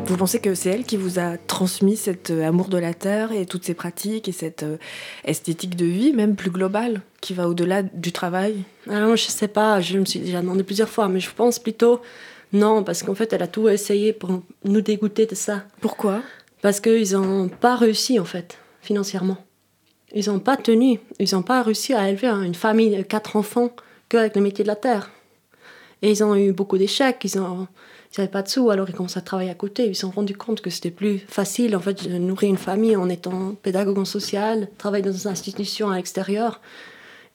Vous 0.08 0.18
pensez 0.18 0.40
que 0.40 0.56
c'est 0.56 0.70
elle 0.70 0.84
qui 0.84 0.98
vous 0.98 1.20
a 1.20 1.38
transmis 1.38 1.96
cet 1.96 2.32
euh, 2.32 2.48
amour 2.48 2.70
de 2.70 2.80
la 2.80 2.96
terre 2.96 3.32
et 3.32 3.46
toutes 3.46 3.66
ces 3.66 3.76
pratiques 3.76 4.28
et 4.28 4.32
cette 4.32 4.64
euh, 4.64 4.78
esthétique 5.26 5.76
de 5.76 5.86
vie, 5.86 6.12
même 6.12 6.36
plus 6.36 6.50
globale, 6.50 7.02
qui 7.22 7.34
va 7.34 7.48
au-delà 7.48 7.84
du 7.84 8.12
travail? 8.12 8.64
Alors, 8.90 9.16
Je 9.16 9.26
sais 9.26 9.48
pas, 9.48 9.80
je 9.80 10.00
me 10.00 10.06
suis 10.06 10.20
déjà 10.20 10.42
demandé 10.42 10.64
plusieurs 10.64 10.90
fois, 10.90 11.08
mais 11.08 11.20
je 11.20 11.30
pense 11.36 11.60
plutôt 11.60 12.02
non, 12.52 12.84
parce 12.84 13.04
qu'en 13.04 13.16
fait, 13.16 13.32
elle 13.34 13.44
a 13.44 13.48
tout 13.48 13.70
essayé 13.70 14.12
pour 14.12 14.42
nous 14.64 14.82
dégoûter 14.82 15.28
de 15.28 15.36
ça. 15.36 15.64
Pourquoi? 15.82 16.22
Parce 16.62 16.80
qu'ils 16.80 17.12
n'ont 17.14 17.48
pas 17.48 17.76
réussi, 17.76 18.20
en 18.20 18.26
fait 18.26 18.58
financièrement. 18.86 19.38
Ils 20.14 20.30
n'ont 20.30 20.40
pas 20.40 20.56
tenu, 20.56 21.00
ils 21.20 21.34
n'ont 21.34 21.42
pas 21.42 21.62
réussi 21.62 21.94
à 21.94 22.10
élever 22.10 22.28
une 22.28 22.56
famille 22.56 22.96
de 22.96 23.02
quatre 23.02 23.36
enfants 23.36 23.72
qu'avec 24.08 24.36
le 24.36 24.42
métier 24.42 24.64
de 24.64 24.70
la 24.70 24.76
terre. 24.76 25.12
Et 26.02 26.12
ils 26.12 26.24
ont 26.24 26.36
eu 26.36 26.52
beaucoup 26.54 26.78
d'échecs, 26.78 27.22
ils 27.26 27.40
n'avaient 27.40 28.32
pas 28.32 28.44
de 28.44 28.48
sous, 28.48 28.70
alors 28.70 28.88
ils 28.88 28.96
commencent 28.96 29.18
à 29.18 29.22
travailler 29.22 29.50
à 29.50 29.56
côté. 29.56 29.88
Ils 29.88 29.96
se 29.96 30.02
sont 30.02 30.12
rendus 30.12 30.38
compte 30.38 30.62
que 30.62 30.70
c'était 30.70 30.92
plus 30.92 31.20
facile 31.28 31.76
en 31.76 31.80
fait, 31.80 32.08
de 32.08 32.18
nourrir 32.18 32.50
une 32.50 32.58
famille 32.58 32.96
en 32.96 33.10
étant 33.10 33.56
pédagogue 33.62 33.98
en 33.98 34.06
social, 34.06 34.70
travailler 34.78 35.04
dans 35.04 35.12
une 35.12 35.32
institution 35.32 35.90
à 35.90 35.96
l'extérieur, 35.98 36.62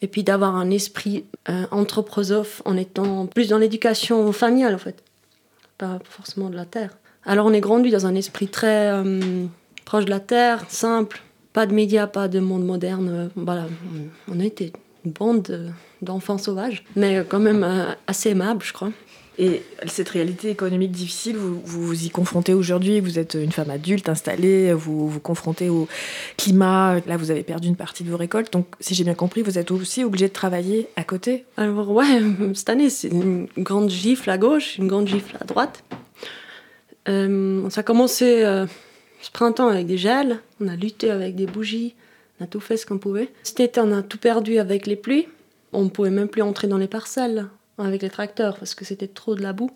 Et 0.03 0.09
puis 0.09 0.23
d'avoir 0.23 0.57
un 0.57 0.71
esprit 0.71 1.25
euh, 1.49 1.67
anthroposophe 1.71 2.63
en 2.65 2.77
étant 2.77 3.27
plus 3.27 3.49
dans 3.49 3.59
l'éducation 3.59 4.33
familiale, 4.33 4.75
en 4.75 4.79
fait. 4.79 5.03
Pas 5.77 5.99
forcément 6.05 6.49
de 6.49 6.57
la 6.57 6.65
terre. 6.65 6.97
Alors 7.25 7.47
on 7.47 7.53
est 7.53 7.61
grandi 7.61 7.91
dans 7.91 8.07
un 8.07 8.15
esprit 8.15 8.49
très 8.49 8.91
euh, 8.93 9.47
proche 9.85 10.07
de 10.07 10.11
la 10.11 10.21
terre, 10.21 10.65
simple, 10.69 11.21
pas 11.53 11.67
de 11.67 11.75
médias, 11.75 12.07
pas 12.07 12.29
de 12.29 12.41
monde 12.41 12.65
moderne. 12.65 13.09
euh, 13.09 13.29
voilà, 13.37 13.67
on 14.29 14.41
a 14.41 14.45
été 14.45 14.73
une 15.05 15.13
bande 15.13 15.43
de- 15.43 15.67
d'enfants 16.03 16.39
sauvages, 16.39 16.85
mais 16.97 17.25
quand 17.29 17.41
même 17.41 17.65
euh, 17.65 17.93
assez 18.07 18.31
aimables, 18.31 18.63
je 18.65 18.73
crois. 18.73 18.91
Et 19.39 19.63
cette 19.87 20.11
réalité 20.11 20.51
économique 20.51 20.91
difficile, 20.91 21.37
vous 21.37 21.63
vous, 21.65 21.83
vous 21.87 22.05
y 22.05 22.11
confrontez 22.11 22.53
aujourd'hui. 22.53 23.01
Vous 23.01 23.19
êtes 23.19 23.35
une 23.41 23.53
femme 23.53 23.71
adulte 23.71 24.11
installée, 24.11 24.75
vous 24.75 25.09
vous 25.09 25.21
confrontez 25.21 25.71
au 25.71 25.89
climat. 26.37 26.97
Là, 27.07 27.17
vous 27.17 27.31
avez 27.31 27.43
perdu 27.43 27.69
une 27.69 27.77
partie 27.77 28.05
de 28.05 28.11
vos 28.11 28.19
récoltes. 28.19 28.53
Donc, 28.53 28.67
si 28.81 28.95
j'ai 28.95 29.05
bien 29.05 29.15
compris, 29.15 29.41
vous 29.41 29.57
êtes 29.59 29.71
aussi 29.71 30.05
obligé 30.05 30.29
de 30.29 30.33
travailler 30.35 30.89
à 30.97 31.05
côté. 31.05 31.47
Alors 31.57 31.91
ouais, 31.91 32.21
cette 32.55 32.69
année, 32.69 32.91
c'est 32.91 33.09
une 33.09 33.47
grande 33.57 33.89
gifle 33.89 34.29
à 34.29 34.37
gauche, 34.37 34.77
une 34.77 34.89
grande 34.89 35.09
gifle 35.09 35.35
à 35.41 35.45
droite. 35.45 35.85
Euh, 37.09 37.69
ça 37.71 37.81
a 37.81 37.85
commencé 37.85 38.43
euh, 38.45 38.67
ce 39.21 39.31
printemps 39.31 39.69
avec 39.69 39.87
des 39.87 39.99
gels, 39.99 40.41
on 40.61 40.69
a 40.69 40.77
lutté 40.77 41.11
avec 41.11 41.35
des 41.35 41.47
bougies, 41.47 41.95
on 42.41 42.45
a 42.45 42.47
tout 42.47 42.61
fait 42.61 42.77
ce 42.77 42.87
qu'on 42.87 42.99
pouvait. 42.99 43.31
Cet 43.43 43.61
été, 43.61 43.81
on 43.81 43.93
a 43.93 44.03
tout 44.03 44.19
perdu 44.19 44.59
avec 44.59 44.87
les 44.87 44.97
pluies. 44.97 45.29
On 45.73 45.85
ne 45.85 45.89
pouvait 45.91 46.11
même 46.11 46.29
plus 46.29 46.43
entrer 46.43 46.69
dans 46.69 46.79
les 46.79 46.89
parcelles 46.89 47.47
avec 47.79 48.03
les 48.03 48.11
tracteurs 48.11 48.59
parce 48.59 48.75
que 48.75 48.85
c'était 48.85 49.09
trop 49.09 49.35
de 49.35 49.43
la 49.43 49.53
boue. 49.53 49.71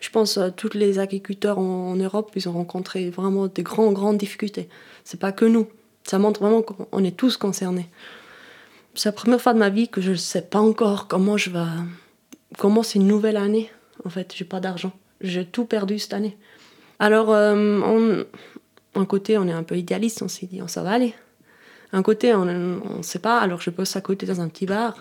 Je 0.00 0.10
pense 0.10 0.36
à 0.36 0.50
tous 0.50 0.74
les 0.74 0.98
agriculteurs 0.98 1.58
en, 1.58 1.94
Europe, 1.94 2.32
ils 2.34 2.48
ont 2.48 2.52
rencontré 2.52 3.08
vraiment 3.10 3.46
des 3.46 3.62
grandes, 3.62 3.94
grandes 3.94 4.18
difficultés. 4.18 4.68
C'est 5.04 5.20
pas 5.20 5.32
que 5.32 5.44
nous. 5.44 5.68
Ça 6.04 6.18
montre 6.18 6.40
vraiment 6.40 6.62
qu'on 6.62 7.04
est 7.04 7.16
tous 7.16 7.36
concernés. 7.36 7.88
C'est 8.94 9.08
la 9.08 9.12
première 9.12 9.40
fois 9.40 9.54
de 9.54 9.58
ma 9.58 9.68
vie 9.70 9.88
que 9.88 10.00
je 10.00 10.10
ne 10.10 10.16
sais 10.16 10.42
pas 10.42 10.58
encore 10.58 11.06
comment 11.06 11.36
je 11.36 11.50
vais 11.50 11.64
commencer 12.58 12.98
une 12.98 13.06
nouvelle 13.06 13.36
année. 13.36 13.70
En 14.04 14.10
fait, 14.10 14.34
j'ai 14.36 14.44
pas 14.44 14.60
d'argent. 14.60 14.92
J'ai 15.20 15.46
tout 15.46 15.64
perdu 15.64 15.98
cette 15.98 16.14
année. 16.14 16.36
Alors, 16.98 17.32
euh, 17.32 17.80
on, 17.84 18.24
un 18.94 19.04
côté, 19.04 19.38
on 19.38 19.46
est 19.48 19.52
un 19.52 19.62
peu 19.62 19.76
idéaliste, 19.76 20.22
on 20.22 20.28
s'est 20.28 20.46
dit, 20.46 20.60
oh, 20.62 20.68
ça 20.68 20.82
va 20.82 20.90
aller. 20.90 21.14
Un 21.92 22.02
côté, 22.02 22.34
on 22.34 22.44
ne 22.44 23.02
sait 23.02 23.18
pas, 23.18 23.38
alors 23.38 23.60
je 23.60 23.70
bosse 23.70 23.96
à 23.96 24.00
côté 24.00 24.26
dans 24.26 24.40
un 24.40 24.48
petit 24.48 24.66
bar. 24.66 24.96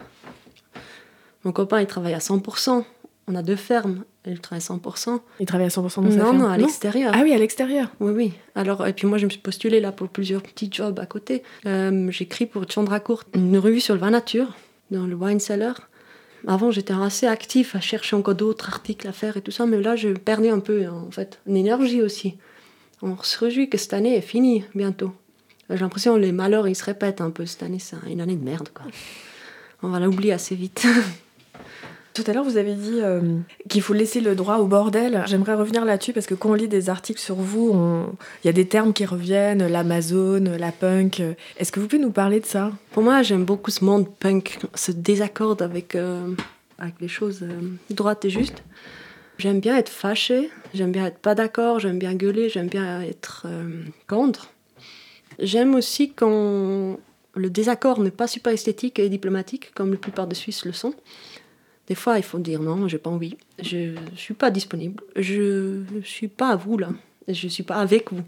Mon 1.43 1.51
copain, 1.51 1.81
il 1.81 1.88
travaille 1.88 2.13
à 2.13 2.19
100%. 2.19 2.83
On 3.27 3.36
a 3.36 3.41
deux 3.41 3.55
fermes, 3.55 4.03
il 4.25 4.39
travaille 4.39 4.63
à 4.63 4.74
100%. 4.74 5.19
Il 5.39 5.45
travaille 5.45 5.67
à 5.67 5.69
100% 5.69 5.81
dans 5.81 5.89
sa 5.89 6.01
Non, 6.01 6.10
ferme 6.10 6.38
non, 6.38 6.50
à 6.50 6.57
l'extérieur. 6.57 7.13
Ah 7.15 7.21
oui, 7.24 7.33
à 7.33 7.38
l'extérieur. 7.38 7.89
Oui, 8.00 8.12
oui. 8.12 8.33
Alors, 8.55 8.86
et 8.86 8.93
puis 8.93 9.07
moi, 9.07 9.17
je 9.17 9.25
me 9.25 9.29
suis 9.29 9.39
postulée 9.39 9.79
là 9.79 9.91
pour 9.91 10.10
plusieurs 10.10 10.41
petits 10.41 10.69
jobs 10.71 11.00
à 11.00 11.05
côté. 11.05 11.43
Euh, 11.65 12.12
J'écris 12.12 12.45
pour 12.45 12.69
Chandra 12.69 13.00
Court, 13.00 13.24
une 13.33 13.57
revue 13.57 13.79
sur 13.79 13.93
le 13.93 14.01
vin 14.01 14.12
nature, 14.12 14.55
dans 14.89 15.05
le 15.05 15.15
wine 15.15 15.39
cellar. 15.39 15.89
Avant, 16.48 16.71
j'étais 16.71 16.93
assez 16.93 17.27
actif 17.27 17.75
à 17.75 17.79
chercher 17.79 18.15
encore 18.15 18.36
d'autres 18.36 18.67
articles 18.69 19.07
à 19.07 19.12
faire 19.12 19.38
et 19.38 19.41
tout 19.41 19.51
ça, 19.51 19.65
mais 19.65 19.79
là, 19.79 19.95
je 19.95 20.10
perdais 20.10 20.50
un 20.50 20.60
peu, 20.60 20.88
en 20.88 21.12
fait, 21.12 21.39
une 21.48 21.55
énergie 21.55 22.01
aussi. 22.01 22.38
On 23.01 23.17
se 23.22 23.38
réjouit 23.39 23.70
que 23.70 23.77
cette 23.77 23.93
année 23.93 24.15
est 24.15 24.22
finie 24.22 24.63
bientôt. 24.75 25.12
J'ai 25.70 25.77
l'impression 25.77 26.15
que 26.15 26.20
les 26.20 26.31
malheurs, 26.31 26.67
ils 26.67 26.75
se 26.75 26.84
répètent 26.84 27.22
un 27.22 27.29
peu 27.31 27.46
cette 27.46 27.63
année. 27.63 27.79
C'est 27.79 27.96
une 28.10 28.22
année 28.22 28.36
de 28.36 28.43
merde, 28.43 28.70
quoi. 28.74 28.86
On 29.84 29.89
va 29.89 30.00
l'oublier 30.00 30.34
assez 30.34 30.53
vite. 30.55 30.86
Tout 32.13 32.24
à 32.27 32.34
l'heure, 32.34 32.43
vous 32.43 32.58
avez 32.58 32.74
dit 32.75 33.00
euh, 33.01 33.22
qu'il 33.70 33.81
faut 33.81 33.93
laisser 33.93 34.20
le 34.20 34.36
droit 34.36 34.58
au 34.58 34.67
bordel. 34.67 35.24
J'aimerais 35.27 35.53
revenir 35.53 35.86
là-dessus 35.86 36.12
parce 36.12 36.25
que 36.25 36.36
quand 36.36 36.50
on 36.50 36.53
lit 36.55 36.67
des 36.67 36.89
articles 36.89 37.22
sur 37.22 37.36
vous, 37.36 37.72
on- 37.74 38.13
il 38.43 38.48
y 38.48 38.50
a 38.50 38.53
des 38.53 38.67
termes 38.67 38.91
qui 38.91 39.05
reviennent, 39.05 39.65
l'Amazon, 39.65 40.43
la 40.60 40.74
punk. 40.74 41.22
Est-ce 41.58 41.72
que 41.72 41.79
vous 41.79 41.88
pouvez 41.88 42.01
nous 42.01 42.12
parler 42.12 42.41
de 42.41 42.46
ça? 42.46 42.72
Pour 42.91 43.01
moi, 43.01 43.22
j'aime 43.24 43.46
beaucoup 43.46 43.72
ce 43.72 43.86
monde 43.86 44.08
punk, 44.20 44.60
ce 44.75 44.91
désaccord 44.91 45.55
avec, 45.62 45.96
euh, 45.96 46.27
avec 46.77 46.96
les 47.00 47.08
choses 47.08 47.39
euh, 47.43 47.62
droites 47.89 48.25
et 48.25 48.29
justes. 48.29 48.62
J'aime 49.41 49.60
bien 49.60 49.75
être 49.75 49.89
fâché, 49.89 50.51
j'aime 50.71 50.91
bien 50.91 51.07
être 51.07 51.17
pas 51.17 51.33
d'accord, 51.33 51.79
j'aime 51.79 51.98
bien 51.98 52.13
gueuler, 52.13 52.48
j'aime 52.48 52.67
bien 52.67 53.01
être 53.01 53.48
euh, 53.50 53.86
contre. 54.07 54.53
J'aime 55.39 55.74
aussi 55.74 56.12
quand 56.13 57.00
le 57.33 57.50
désaccord 57.50 58.00
n'est 58.01 58.12
pas 58.12 58.27
super 58.27 58.53
esthétique 58.53 59.00
et 59.00 59.10
diplomatique, 59.10 59.71
comme 59.74 59.93
la 59.93 59.98
plupart 59.98 60.27
des 60.27 60.36
Suisses 60.36 60.63
le 60.63 60.74
sont. 60.74 60.93
Des 61.88 61.95
fois, 61.95 62.19
il 62.19 62.24
faut 62.24 62.38
dire 62.38 62.62
non, 62.62 62.88
j'ai 62.88 63.00
pas 63.00 63.10
envie, 63.10 63.36
je 63.63 63.95
suis 64.15 64.36
pas 64.36 64.51
disponible, 64.51 65.01
je 65.15 65.81
suis 66.03 66.27
pas 66.27 66.50
à 66.50 66.55
vous 66.55 66.77
là, 66.77 66.89
je 67.27 67.48
suis 67.48 67.63
pas 67.63 67.77
avec 67.77 68.13
vous. 68.13 68.21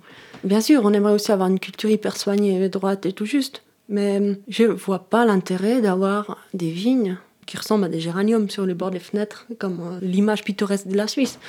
Bien 0.44 0.62
sûr, 0.62 0.82
on 0.84 0.94
aimerait 0.94 1.14
aussi 1.14 1.32
avoir 1.32 1.48
une 1.48 1.60
culture 1.60 1.92
hyper 1.92 2.18
soignée, 2.18 2.70
droite 2.70 3.06
et 3.06 3.14
tout 3.14 3.26
juste, 3.26 3.62
mais 3.88 4.40
je 4.48 4.64
vois 4.64 5.08
pas 5.12 5.26
l'intérêt 5.28 5.80
d'avoir 5.80 6.40
des 6.56 6.72
vignes 6.72 7.20
qui 7.46 7.58
ressemblent 7.58 7.86
à 7.86 7.90
des 7.90 8.00
géraniums 8.00 8.50
sur 8.50 8.66
les 8.66 8.74
bords 8.74 8.92
des 8.92 9.00
fenêtres, 9.00 9.48
comme 9.60 9.80
euh, 9.80 10.00
l'image 10.02 10.44
pittoresque 10.44 10.88
de 10.88 10.98
la 10.98 11.08
Suisse. 11.08 11.40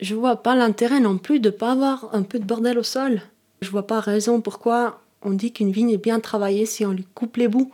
Je 0.00 0.14
vois 0.14 0.36
pas 0.36 0.54
l'intérêt 0.54 1.00
non 1.00 1.18
plus 1.18 1.40
de 1.40 1.50
pas 1.50 1.72
avoir 1.72 2.10
un 2.12 2.22
peu 2.22 2.38
de 2.38 2.44
bordel 2.44 2.78
au 2.78 2.82
sol. 2.82 3.22
Je 3.62 3.70
vois 3.70 3.86
pas 3.86 4.00
raison 4.00 4.40
pourquoi 4.40 5.00
on 5.22 5.30
dit 5.30 5.52
qu'une 5.52 5.72
vigne 5.72 5.90
est 5.90 6.02
bien 6.02 6.20
travaillée 6.20 6.66
si 6.66 6.84
on 6.84 6.92
lui 6.92 7.06
coupe 7.14 7.36
les 7.36 7.48
bouts. 7.48 7.70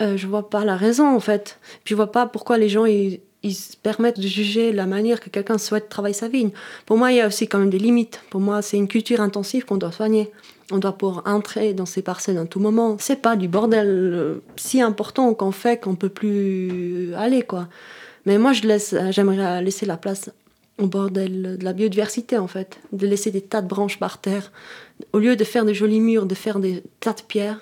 Euh, 0.00 0.16
je 0.16 0.26
vois 0.26 0.48
pas 0.48 0.64
la 0.64 0.76
raison 0.76 1.08
en 1.08 1.20
fait. 1.20 1.58
Puis 1.84 1.92
je 1.92 1.96
vois 1.96 2.12
pas 2.12 2.26
pourquoi 2.26 2.56
les 2.56 2.68
gens 2.68 2.84
ils, 2.86 3.20
se 3.44 3.76
permettent 3.76 4.20
de 4.20 4.26
juger 4.26 4.72
la 4.72 4.86
manière 4.86 5.20
que 5.20 5.30
quelqu'un 5.30 5.58
souhaite 5.58 5.88
travailler 5.88 6.14
sa 6.14 6.28
vigne. 6.28 6.50
Pour 6.86 6.98
moi, 6.98 7.12
il 7.12 7.16
y 7.16 7.20
a 7.20 7.26
aussi 7.26 7.48
quand 7.48 7.58
même 7.58 7.70
des 7.70 7.78
limites. 7.78 8.20
Pour 8.30 8.40
moi, 8.40 8.62
c'est 8.62 8.76
une 8.76 8.88
culture 8.88 9.20
intensive 9.20 9.64
qu'on 9.64 9.76
doit 9.76 9.92
soigner. 9.92 10.30
On 10.70 10.78
doit 10.78 10.92
pouvoir 10.92 11.22
entrer 11.26 11.72
dans 11.72 11.86
ces 11.86 12.02
parcelles 12.02 12.38
à 12.38 12.44
tout 12.44 12.60
moment. 12.60 12.96
C'est 12.98 13.22
pas 13.22 13.36
du 13.36 13.48
bordel 13.48 13.86
euh, 13.88 14.42
si 14.56 14.82
important 14.82 15.32
qu'on 15.34 15.52
fait 15.52 15.80
qu'on 15.80 15.96
peut 15.96 16.08
plus 16.08 17.14
aller 17.14 17.42
quoi. 17.42 17.68
Mais 18.26 18.36
moi, 18.36 18.52
je 18.52 18.62
laisse, 18.62 18.94
j'aimerais 19.10 19.62
laisser 19.62 19.86
la 19.86 19.96
place 19.96 20.30
au 20.78 20.86
bordel 20.86 21.56
de 21.58 21.64
la 21.64 21.72
biodiversité 21.72 22.36
en 22.36 22.46
fait, 22.46 22.78
de 22.92 23.06
laisser 23.06 23.30
des 23.30 23.40
tas 23.40 23.62
de 23.62 23.68
branches 23.68 23.98
par 23.98 24.20
terre, 24.20 24.52
au 25.12 25.18
lieu 25.18 25.34
de 25.34 25.44
faire 25.44 25.64
des 25.64 25.74
jolis 25.74 26.00
murs, 26.00 26.26
de 26.26 26.34
faire 26.34 26.58
des 26.60 26.82
tas 27.00 27.14
de 27.14 27.22
pierres, 27.22 27.60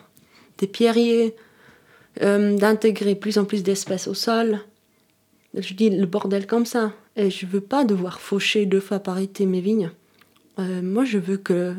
des 0.59 0.67
pierriers, 0.67 1.35
euh, 2.23 2.57
d'intégrer 2.57 3.15
plus 3.15 3.39
en 3.39 3.45
plus 3.45 3.63
d'espèces 3.63 4.09
au 4.09 4.15
sol. 4.15 4.61
Je 5.55 5.75
dis 5.75 5.91
le 5.91 6.07
bordel 6.07 6.47
comme 6.47 6.67
ça. 6.67 6.93
Et 7.17 7.31
je 7.31 7.47
veux 7.47 7.61
pas 7.61 7.85
devoir 7.85 8.21
faucher 8.21 8.67
deux 8.67 8.81
fois 8.81 8.99
par 8.99 9.19
été 9.19 9.47
mes 9.47 9.61
vignes. 9.61 9.91
Euh, 10.59 10.83
moi, 10.83 11.05
je 11.05 11.19
veux 11.19 11.37
que 11.37 11.75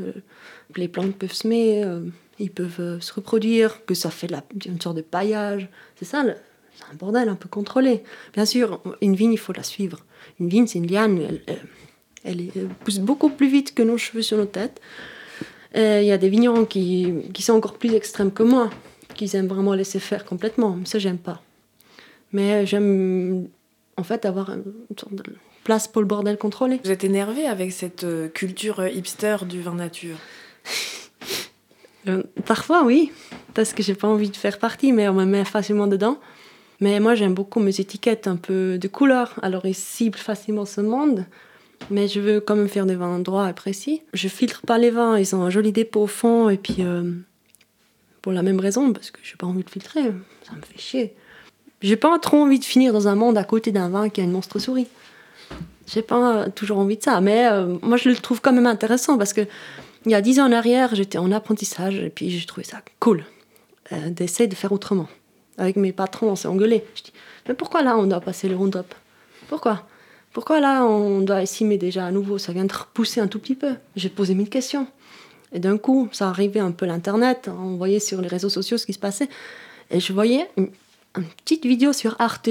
les 0.76 0.88
plantes 0.88 1.16
peuvent 1.16 1.34
semer, 1.34 1.84
euh, 1.84 2.02
ils 2.40 2.52
peuvent 2.52 2.80
euh, 2.80 3.00
se 3.00 3.14
reproduire, 3.14 3.86
que 3.86 3.94
ça 3.96 4.10
fait 4.12 4.28
la- 4.28 4.44
une 4.66 4.80
sorte 4.80 4.98
de 4.98 5.02
paillage. 5.02 5.68
C'est 5.96 6.06
ça, 6.06 6.24
c'est 6.76 6.84
un 6.92 6.96
bordel 6.96 7.28
un 7.30 7.36
peu 7.36 7.50
contrôlé. 7.50 8.04
Bien 8.34 8.46
sûr, 8.46 8.82
une 9.02 9.16
vigne, 9.16 9.34
il 9.34 9.40
faut 9.40 9.54
la 9.54 9.64
suivre. 9.64 10.00
Une 10.40 10.48
vigne, 10.50 10.68
c'est 10.68 10.78
une 10.80 10.88
liane, 10.88 11.20
elle, 11.20 11.42
elle- 12.24 12.68
pousse 12.84 13.00
beaucoup 13.00 13.30
plus 13.30 13.48
vite 13.48 13.74
que 13.74 13.82
nos 13.82 13.98
cheveux 13.98 14.22
sur 14.22 14.38
nos 14.38 14.46
têtes. 14.46 14.80
Il 15.76 16.04
y 16.06 16.12
a 16.12 16.18
des 16.18 16.30
vignerons 16.30 16.66
qui, 16.66 17.14
qui 17.34 17.42
sont 17.44 17.54
encore 17.54 17.78
plus 17.78 17.94
extrêmes 17.94 18.32
que 18.32 18.44
moi, 18.44 18.70
qui 19.16 19.30
aiment 19.36 19.48
vraiment 19.48 19.74
laisser 19.74 20.00
faire 20.00 20.26
complètement. 20.26 20.78
Ça, 20.86 20.98
j'aime 21.00 21.18
pas. 21.20 21.42
Mais 22.32 22.66
j'aime, 22.66 23.48
en 23.96 24.04
fait, 24.04 24.26
avoir 24.26 24.50
une 24.52 24.64
sorte 24.98 25.14
de 25.16 25.24
place 25.68 25.90
pour 25.90 26.02
le 26.02 26.08
bordel 26.08 26.38
contrôlé. 26.38 26.80
Vous 26.86 26.92
êtes 26.92 27.04
énervé 27.04 27.46
avec 27.46 27.74
cette 27.74 28.06
euh, 28.06 28.30
culture 28.30 28.88
hipster 28.88 29.36
du 29.46 29.62
vin 29.62 29.76
nature 29.76 30.16
Euh, 32.08 32.24
parfois, 32.46 32.86
oui, 32.86 33.12
parce 33.54 33.74
que 33.74 33.84
j'ai 33.84 33.94
pas 33.94 34.08
envie 34.08 34.30
de 34.30 34.38
faire 34.38 34.60
partie, 34.60 34.94
mais 34.94 35.10
on 35.10 35.14
me 35.14 35.26
met 35.26 35.44
facilement 35.44 35.88
dedans. 35.88 36.18
Mais 36.80 37.02
moi, 37.02 37.16
j'aime 37.16 37.34
beaucoup 37.34 37.60
mes 37.60 37.82
étiquettes 37.82 38.28
un 38.28 38.38
peu 38.38 38.78
de 38.78 38.88
couleur. 38.88 39.34
Alors, 39.42 39.66
ils 39.66 39.76
ciblent 39.76 40.18
facilement 40.18 40.64
ce 40.64 40.80
monde, 40.80 41.26
mais 41.92 42.08
je 42.08 42.22
veux 42.22 42.40
quand 42.40 42.56
même 42.56 42.70
faire 42.70 42.86
des 42.86 42.96
vins 42.96 43.20
droits 43.20 43.50
et 43.50 43.54
précis. 43.54 44.04
Je 44.14 44.30
filtre 44.30 44.62
pas 44.62 44.78
les 44.78 44.90
vins, 44.90 45.20
ils 45.20 45.36
ont 45.36 45.42
un 45.42 45.50
joli 45.50 45.74
dépôt 45.74 46.04
au 46.04 46.08
fond, 46.08 46.50
et 46.50 46.56
puis 46.56 46.78
euh, 46.80 47.12
pour 48.22 48.32
la 48.32 48.42
même 48.42 48.62
raison, 48.62 48.94
parce 48.94 49.12
que 49.12 49.20
j'ai 49.22 49.36
pas 49.36 49.48
envie 49.48 49.66
de 49.66 49.70
filtrer, 49.70 50.04
ça 50.48 50.56
me 50.56 50.62
fait 50.62 50.80
chier. 50.80 51.14
J'ai 51.82 51.98
pas 51.98 52.18
trop 52.20 52.38
envie 52.38 52.60
de 52.60 52.64
finir 52.64 52.94
dans 52.94 53.10
un 53.10 53.16
monde 53.16 53.38
à 53.38 53.44
côté 53.44 53.74
d'un 53.74 53.90
vin 53.90 54.08
qui 54.08 54.22
a 54.22 54.24
une 54.24 54.32
monstre 54.32 54.60
souris. 54.60 54.88
J'ai 55.88 56.02
pas 56.02 56.50
toujours 56.50 56.80
envie 56.80 56.98
de 56.98 57.04
ça, 57.04 57.22
mais 57.22 57.48
euh, 57.48 57.78
moi 57.82 57.98
je 57.98 58.10
le 58.10 58.16
trouve 58.18 58.42
quand 58.42 58.52
même 58.54 58.68
intéressant 58.68 59.18
parce 59.18 59.34
que 59.34 59.42
il 60.06 60.12
y 60.12 60.16
a 60.16 60.22
dix 60.22 60.40
ans 60.40 60.48
en 60.48 60.52
arrière, 60.52 60.96
j'étais 60.96 61.18
en 61.18 61.32
apprentissage 61.32 62.00
et 62.00 62.10
puis 62.10 62.30
j'ai 62.30 62.46
trouvé 62.46 62.66
ça 62.66 62.82
cool 63.00 63.26
euh, 63.92 64.10
d'essayer 64.10 64.48
de 64.48 64.56
faire 64.56 64.72
autrement. 64.72 65.08
Avec 65.58 65.76
mes 65.76 65.92
patrons, 65.92 66.30
on 66.30 66.36
s'est 66.36 66.48
engueulé. 66.48 66.84
Je 66.96 67.04
dis, 67.04 67.14
mais 67.48 67.56
pourquoi 67.56 67.82
là 67.82 67.98
on 67.98 68.06
doit 68.06 68.22
passer 68.22 68.48
le 68.48 68.56
Roundup? 68.56 68.94
Pourquoi? 69.48 69.88
Pourquoi 70.34 70.60
là 70.60 70.86
on 70.86 71.22
doit 71.22 71.42
essimer 71.42 71.78
déjà 71.78 72.06
à 72.06 72.12
nouveau? 72.12 72.38
Ça 72.38 72.52
vient 72.52 72.66
de 72.66 72.74
repousser 72.74 73.22
un 73.22 73.28
tout 73.28 73.40
petit 73.40 73.56
peu. 73.56 73.76
J'ai 73.96 74.10
posé 74.10 74.36
mille 74.36 74.50
questions. 74.50 74.88
Et 75.54 75.60
d'un 75.60 75.78
coup, 75.78 76.10
ça 76.12 76.28
arrivait 76.28 76.60
un 76.60 76.72
peu 76.72 76.86
l'internet, 76.86 77.50
on 77.50 77.78
voyait 77.78 78.02
sur 78.02 78.22
les 78.22 78.28
réseaux 78.28 78.50
sociaux 78.50 78.78
ce 78.78 78.86
qui 78.86 78.94
se 78.94 79.00
passait. 79.00 79.30
Et 79.90 80.02
je 80.02 80.12
voyais 80.12 80.50
une, 80.58 80.70
petite 81.46 81.66
vidéo 81.66 81.94
sur 81.94 82.20
Arte 82.20 82.50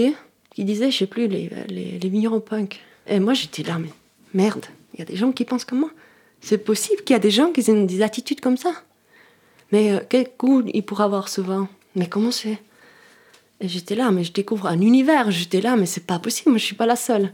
qui 0.54 0.64
disait, 0.64 0.90
je 0.90 0.96
sais 0.96 1.06
plus, 1.06 1.28
les, 1.28 1.50
les, 1.68 1.98
les 1.98 2.40
punk. 2.40 2.80
Et 3.08 3.20
moi 3.20 3.34
j'étais 3.34 3.62
là, 3.62 3.78
mais 3.78 3.90
merde, 4.34 4.66
il 4.94 5.00
y 5.00 5.02
a 5.02 5.06
des 5.06 5.16
gens 5.16 5.32
qui 5.32 5.44
pensent 5.44 5.64
comme 5.64 5.80
moi. 5.80 5.90
C'est 6.40 6.58
possible 6.58 7.02
qu'il 7.02 7.14
y 7.14 7.16
a 7.16 7.20
des 7.20 7.30
gens 7.30 7.50
qui 7.52 7.60
aient 7.68 7.86
des 7.86 8.02
attitudes 8.02 8.40
comme 8.40 8.56
ça. 8.56 8.72
Mais 9.72 9.92
euh, 9.92 10.00
quel 10.08 10.28
goût 10.38 10.62
il 10.72 10.82
pourrait 10.82 11.04
avoir 11.04 11.28
vin 11.38 11.68
Mais 11.94 12.08
comment 12.08 12.30
c'est? 12.30 12.58
Et 13.60 13.68
j'étais 13.68 13.94
là, 13.94 14.10
mais 14.10 14.22
je 14.22 14.32
découvre 14.32 14.66
un 14.66 14.80
univers. 14.80 15.30
J'étais 15.30 15.60
là, 15.60 15.76
mais 15.76 15.86
c'est 15.86 16.06
pas 16.06 16.18
possible, 16.18 16.50
moi 16.50 16.58
je 16.58 16.64
suis 16.64 16.76
pas 16.76 16.86
la 16.86 16.96
seule. 16.96 17.32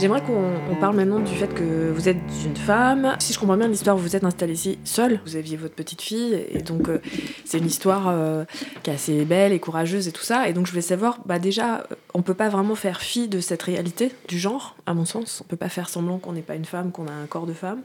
J'aimerais 0.00 0.22
qu'on 0.22 0.76
parle 0.76 0.96
maintenant 0.96 1.20
du 1.20 1.34
fait 1.34 1.52
que 1.52 1.90
vous 1.90 2.08
êtes 2.08 2.16
une 2.46 2.56
femme. 2.56 3.16
Si 3.18 3.34
je 3.34 3.38
comprends 3.38 3.58
bien 3.58 3.68
l'histoire, 3.68 3.98
vous 3.98 4.16
êtes 4.16 4.24
installée 4.24 4.54
ici 4.54 4.78
seule. 4.82 5.20
Vous 5.26 5.36
aviez 5.36 5.58
votre 5.58 5.74
petite 5.74 6.00
fille, 6.00 6.42
et 6.50 6.62
donc 6.62 6.88
euh, 6.88 7.02
c'est 7.44 7.58
une 7.58 7.66
histoire 7.66 8.08
euh, 8.08 8.44
qui 8.82 8.88
est 8.88 8.94
assez 8.94 9.26
belle 9.26 9.52
et 9.52 9.58
courageuse 9.58 10.08
et 10.08 10.12
tout 10.12 10.22
ça. 10.22 10.48
Et 10.48 10.54
donc 10.54 10.64
je 10.64 10.72
voulais 10.72 10.80
savoir, 10.80 11.18
bah 11.26 11.38
déjà, 11.38 11.80
euh, 11.80 11.96
on 12.14 12.22
peut 12.22 12.32
pas 12.32 12.48
vraiment 12.48 12.76
faire 12.76 13.02
fi 13.02 13.28
de 13.28 13.40
cette 13.40 13.62
réalité 13.62 14.10
du 14.26 14.38
genre, 14.38 14.74
à 14.86 14.94
mon 14.94 15.04
sens. 15.04 15.42
On 15.44 15.48
peut 15.48 15.58
pas 15.58 15.68
faire 15.68 15.90
semblant 15.90 16.16
qu'on 16.16 16.32
n'est 16.32 16.40
pas 16.40 16.54
une 16.54 16.64
femme, 16.64 16.92
qu'on 16.92 17.06
a 17.06 17.12
un 17.12 17.26
corps 17.26 17.46
de 17.46 17.52
femme. 17.52 17.82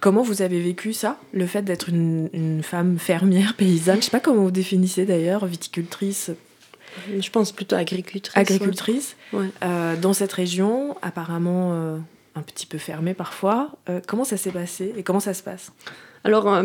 comment 0.00 0.22
vous 0.22 0.42
avez 0.42 0.60
vécu 0.60 0.92
ça, 0.92 1.16
le 1.32 1.46
fait 1.46 1.62
d'être 1.62 1.90
une, 1.90 2.28
une 2.32 2.64
femme 2.64 2.98
fermière, 2.98 3.54
paysanne? 3.54 3.98
Je 4.00 4.06
sais 4.06 4.10
pas 4.10 4.18
comment 4.18 4.42
vous 4.42 4.50
définissez 4.50 5.06
d'ailleurs, 5.06 5.46
viticultrice, 5.46 6.32
je 7.18 7.30
pense 7.30 7.52
plutôt 7.52 7.76
agricultrice. 7.76 8.36
Agricultrice. 8.36 9.16
Euh, 9.34 9.96
dans 9.96 10.12
cette 10.12 10.32
région, 10.32 10.96
apparemment 11.02 11.72
euh, 11.72 11.98
un 12.34 12.42
petit 12.42 12.66
peu 12.66 12.78
fermée 12.78 13.14
parfois. 13.14 13.70
Euh, 13.88 14.00
comment 14.06 14.24
ça 14.24 14.36
s'est 14.36 14.50
passé 14.50 14.92
et 14.96 15.02
comment 15.02 15.20
ça 15.20 15.34
se 15.34 15.42
passe? 15.42 15.72
Alors, 16.24 16.62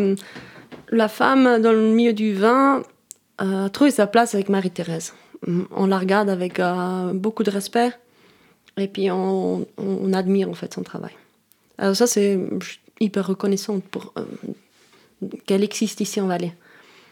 la 0.89 1.07
femme 1.07 1.61
dans 1.61 1.71
le 1.71 1.91
milieu 1.93 2.13
du 2.13 2.33
vin 2.33 2.83
a 3.39 3.69
trouvé 3.69 3.89
sa 3.89 4.05
place 4.05 4.35
avec 4.35 4.49
Marie-Thérèse. 4.49 5.13
On 5.71 5.87
la 5.87 5.97
regarde 5.97 6.29
avec 6.29 6.61
beaucoup 7.13 7.43
de 7.43 7.49
respect 7.49 7.91
et 8.77 8.87
puis 8.87 9.09
on, 9.09 9.65
on, 9.77 10.13
admire 10.13 10.49
en 10.49 10.53
fait 10.53 10.73
son 10.73 10.83
travail. 10.83 11.13
Alors 11.79 11.95
ça, 11.95 12.05
c'est 12.05 12.39
hyper 12.99 13.25
reconnaissante 13.25 13.83
pour 13.83 14.13
qu'elle 15.47 15.63
existe 15.63 16.01
ici 16.01 16.21
en 16.21 16.27
Valais. 16.27 16.53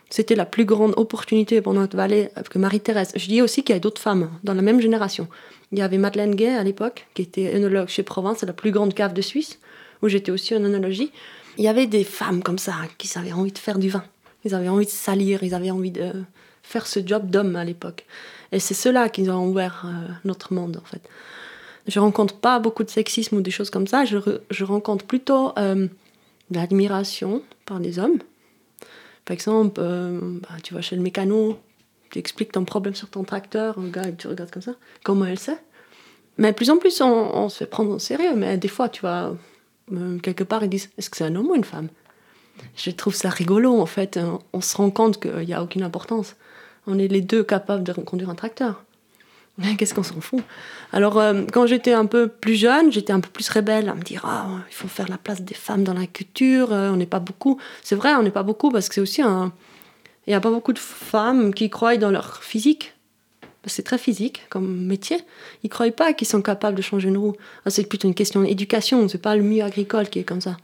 C'était 0.09 0.35
la 0.35 0.45
plus 0.45 0.65
grande 0.65 0.93
opportunité 0.97 1.61
pour 1.61 1.73
notre 1.73 1.97
vallée 1.97 2.29
que 2.49 2.59
Marie-Thérèse. 2.59 3.11
Je 3.15 3.27
dis 3.27 3.41
aussi 3.41 3.63
qu'il 3.63 3.75
y 3.75 3.77
a 3.77 3.79
d'autres 3.79 4.01
femmes 4.01 4.29
dans 4.43 4.53
la 4.53 4.61
même 4.61 4.79
génération. 4.79 5.27
Il 5.71 5.79
y 5.79 5.81
avait 5.81 5.97
Madeleine 5.97 6.35
Gay 6.35 6.55
à 6.55 6.63
l'époque, 6.63 7.07
qui 7.15 7.23
était 7.23 7.55
œnologue 7.55 7.87
chez 7.87 8.03
Provence, 8.03 8.43
la 8.43 8.53
plus 8.53 8.71
grande 8.71 8.93
cave 8.93 9.13
de 9.13 9.21
Suisse, 9.21 9.59
où 10.01 10.07
j'étais 10.07 10.31
aussi 10.31 10.55
en 10.55 10.63
œnologie. 10.63 11.11
Il 11.57 11.63
y 11.63 11.67
avait 11.67 11.87
des 11.87 12.03
femmes 12.03 12.43
comme 12.43 12.59
ça 12.59 12.73
qui 12.97 13.09
avaient 13.17 13.33
envie 13.33 13.51
de 13.51 13.57
faire 13.57 13.79
du 13.79 13.89
vin. 13.89 14.03
Ils 14.43 14.53
avaient 14.53 14.69
envie 14.69 14.85
de 14.85 14.91
salir, 14.91 15.43
ils 15.43 15.55
avaient 15.55 15.71
envie 15.71 15.91
de 15.91 16.11
faire 16.61 16.85
ce 16.85 16.99
job 17.03 17.29
d'homme 17.29 17.55
à 17.55 17.63
l'époque. 17.63 18.05
Et 18.51 18.59
c'est 18.59 18.73
cela 18.73 19.09
qui 19.09 19.27
ont 19.29 19.47
ouvert 19.47 19.85
euh, 19.85 20.11
notre 20.23 20.53
monde, 20.53 20.77
en 20.81 20.85
fait. 20.85 21.01
Je 21.87 21.99
rencontre 21.99 22.35
pas 22.35 22.59
beaucoup 22.59 22.83
de 22.83 22.89
sexisme 22.89 23.37
ou 23.37 23.41
des 23.41 23.51
choses 23.51 23.69
comme 23.69 23.87
ça. 23.87 24.05
Je, 24.05 24.63
rencontre 24.63 25.05
plutôt 25.05 25.53
euh, 25.57 25.87
de 26.49 26.55
l'admiration 26.55 27.41
par 27.65 27.79
des 27.79 27.99
hommes 27.99 28.19
par 29.25 29.33
exemple, 29.33 29.81
euh, 29.83 30.39
bah, 30.41 30.57
tu 30.63 30.73
vas 30.73 30.81
chez 30.81 30.95
le 30.95 31.01
mécano, 31.01 31.59
tu 32.11 32.19
expliques 32.19 32.51
ton 32.51 32.63
problème 32.63 32.95
sur 32.95 33.09
ton 33.09 33.23
tracteur, 33.23 33.77
un 33.79 33.87
gars, 33.87 34.11
tu 34.11 34.27
regardes 34.27 34.51
comme 34.51 34.61
ça, 34.61 34.75
comment 35.03 35.25
elle 35.25 35.39
sait 35.39 35.57
Mais 36.37 36.51
de 36.51 36.55
plus 36.55 36.69
en 36.69 36.77
plus, 36.77 37.01
on, 37.01 37.49
se 37.49 37.57
fait 37.57 37.65
prendre 37.65 37.93
en 37.93 37.99
sérieux, 37.99 38.35
mais 38.35 38.57
des 38.57 38.67
fois, 38.67 38.87
tu 38.87 39.01
vas 39.01 39.33
euh, 39.91 40.19
quelque 40.19 40.43
part, 40.43 40.63
ils 40.63 40.69
disent 40.69 40.89
est-ce 40.97 41.09
que 41.09 41.17
c'est 41.17 41.25
un 41.25 41.35
homme 41.35 41.49
ou 41.49 41.55
une 41.55 41.63
femme? 41.63 41.89
Je 42.75 42.91
trouve 42.91 43.15
ça 43.15 43.29
rigolo, 43.29 43.79
en 43.79 43.85
fait. 43.85 44.17
On 44.53 44.61
se 44.61 44.77
rend 44.77 44.89
compte 44.89 45.19
qu'il 45.19 45.45
n'y 45.45 45.53
a 45.53 45.61
aucune 45.61 45.83
importance. 45.83 46.35
On 46.87 46.97
est 46.97 47.07
les 47.07 47.21
deux 47.21 47.43
capables 47.43 47.83
de 47.83 47.91
conduire 47.91 48.29
un 48.29 48.35
tracteur. 48.35 48.85
Qu'est-ce 49.77 49.93
qu'on 49.93 50.03
s'en 50.03 50.19
fout? 50.19 50.43
Alors, 50.91 51.17
euh, 51.17 51.43
quand 51.51 51.65
j'étais 51.65 51.93
un 51.93 52.05
peu 52.05 52.27
plus 52.27 52.55
jeune, 52.55 52.91
j'étais 52.91 53.13
un 53.13 53.21
peu 53.21 53.29
plus 53.29 53.47
rebelle 53.49 53.87
à 53.87 53.95
me 53.95 54.01
dire 54.01 54.23
ah, 54.25 54.47
il 54.69 54.75
faut 54.75 54.89
faire 54.89 55.07
la 55.07 55.17
place 55.17 55.41
des 55.41 55.53
femmes 55.53 55.83
dans 55.83 55.93
la 55.93 56.07
culture, 56.07 56.73
euh, 56.73 56.91
on 56.91 56.97
n'est 56.97 57.05
pas 57.05 57.19
beaucoup. 57.19 57.59
C'est 57.81 57.95
vrai, 57.95 58.13
on 58.15 58.23
n'est 58.23 58.31
pas 58.31 58.43
beaucoup 58.43 58.69
parce 58.69 58.89
que 58.89 58.95
c'est 58.95 59.01
aussi 59.01 59.21
un. 59.21 59.53
Il 60.27 60.31
n'y 60.31 60.35
a 60.35 60.41
pas 60.41 60.49
beaucoup 60.49 60.73
de 60.73 60.79
femmes 60.79 61.53
qui 61.53 61.69
croient 61.69 61.97
dans 61.97 62.11
leur 62.11 62.43
physique. 62.43 62.93
C'est 63.67 63.83
très 63.83 63.97
physique 63.97 64.43
comme 64.49 64.85
métier. 64.85 65.17
Ils 65.63 65.67
ne 65.67 65.69
croient 65.69 65.89
pas 65.91 66.13
qu'ils 66.13 66.27
sont 66.27 66.41
capables 66.41 66.75
de 66.75 66.81
changer 66.81 67.07
une 67.07 67.17
roue. 67.17 67.33
Ah, 67.65 67.69
c'est 67.69 67.85
plutôt 67.85 68.07
une 68.07 68.13
question 68.13 68.41
d'éducation, 68.41 69.07
c'est 69.07 69.21
pas 69.21 69.35
le 69.35 69.43
milieu 69.43 69.63
agricole 69.63 70.09
qui 70.09 70.19
est 70.19 70.23
comme 70.23 70.41
ça. 70.41 70.57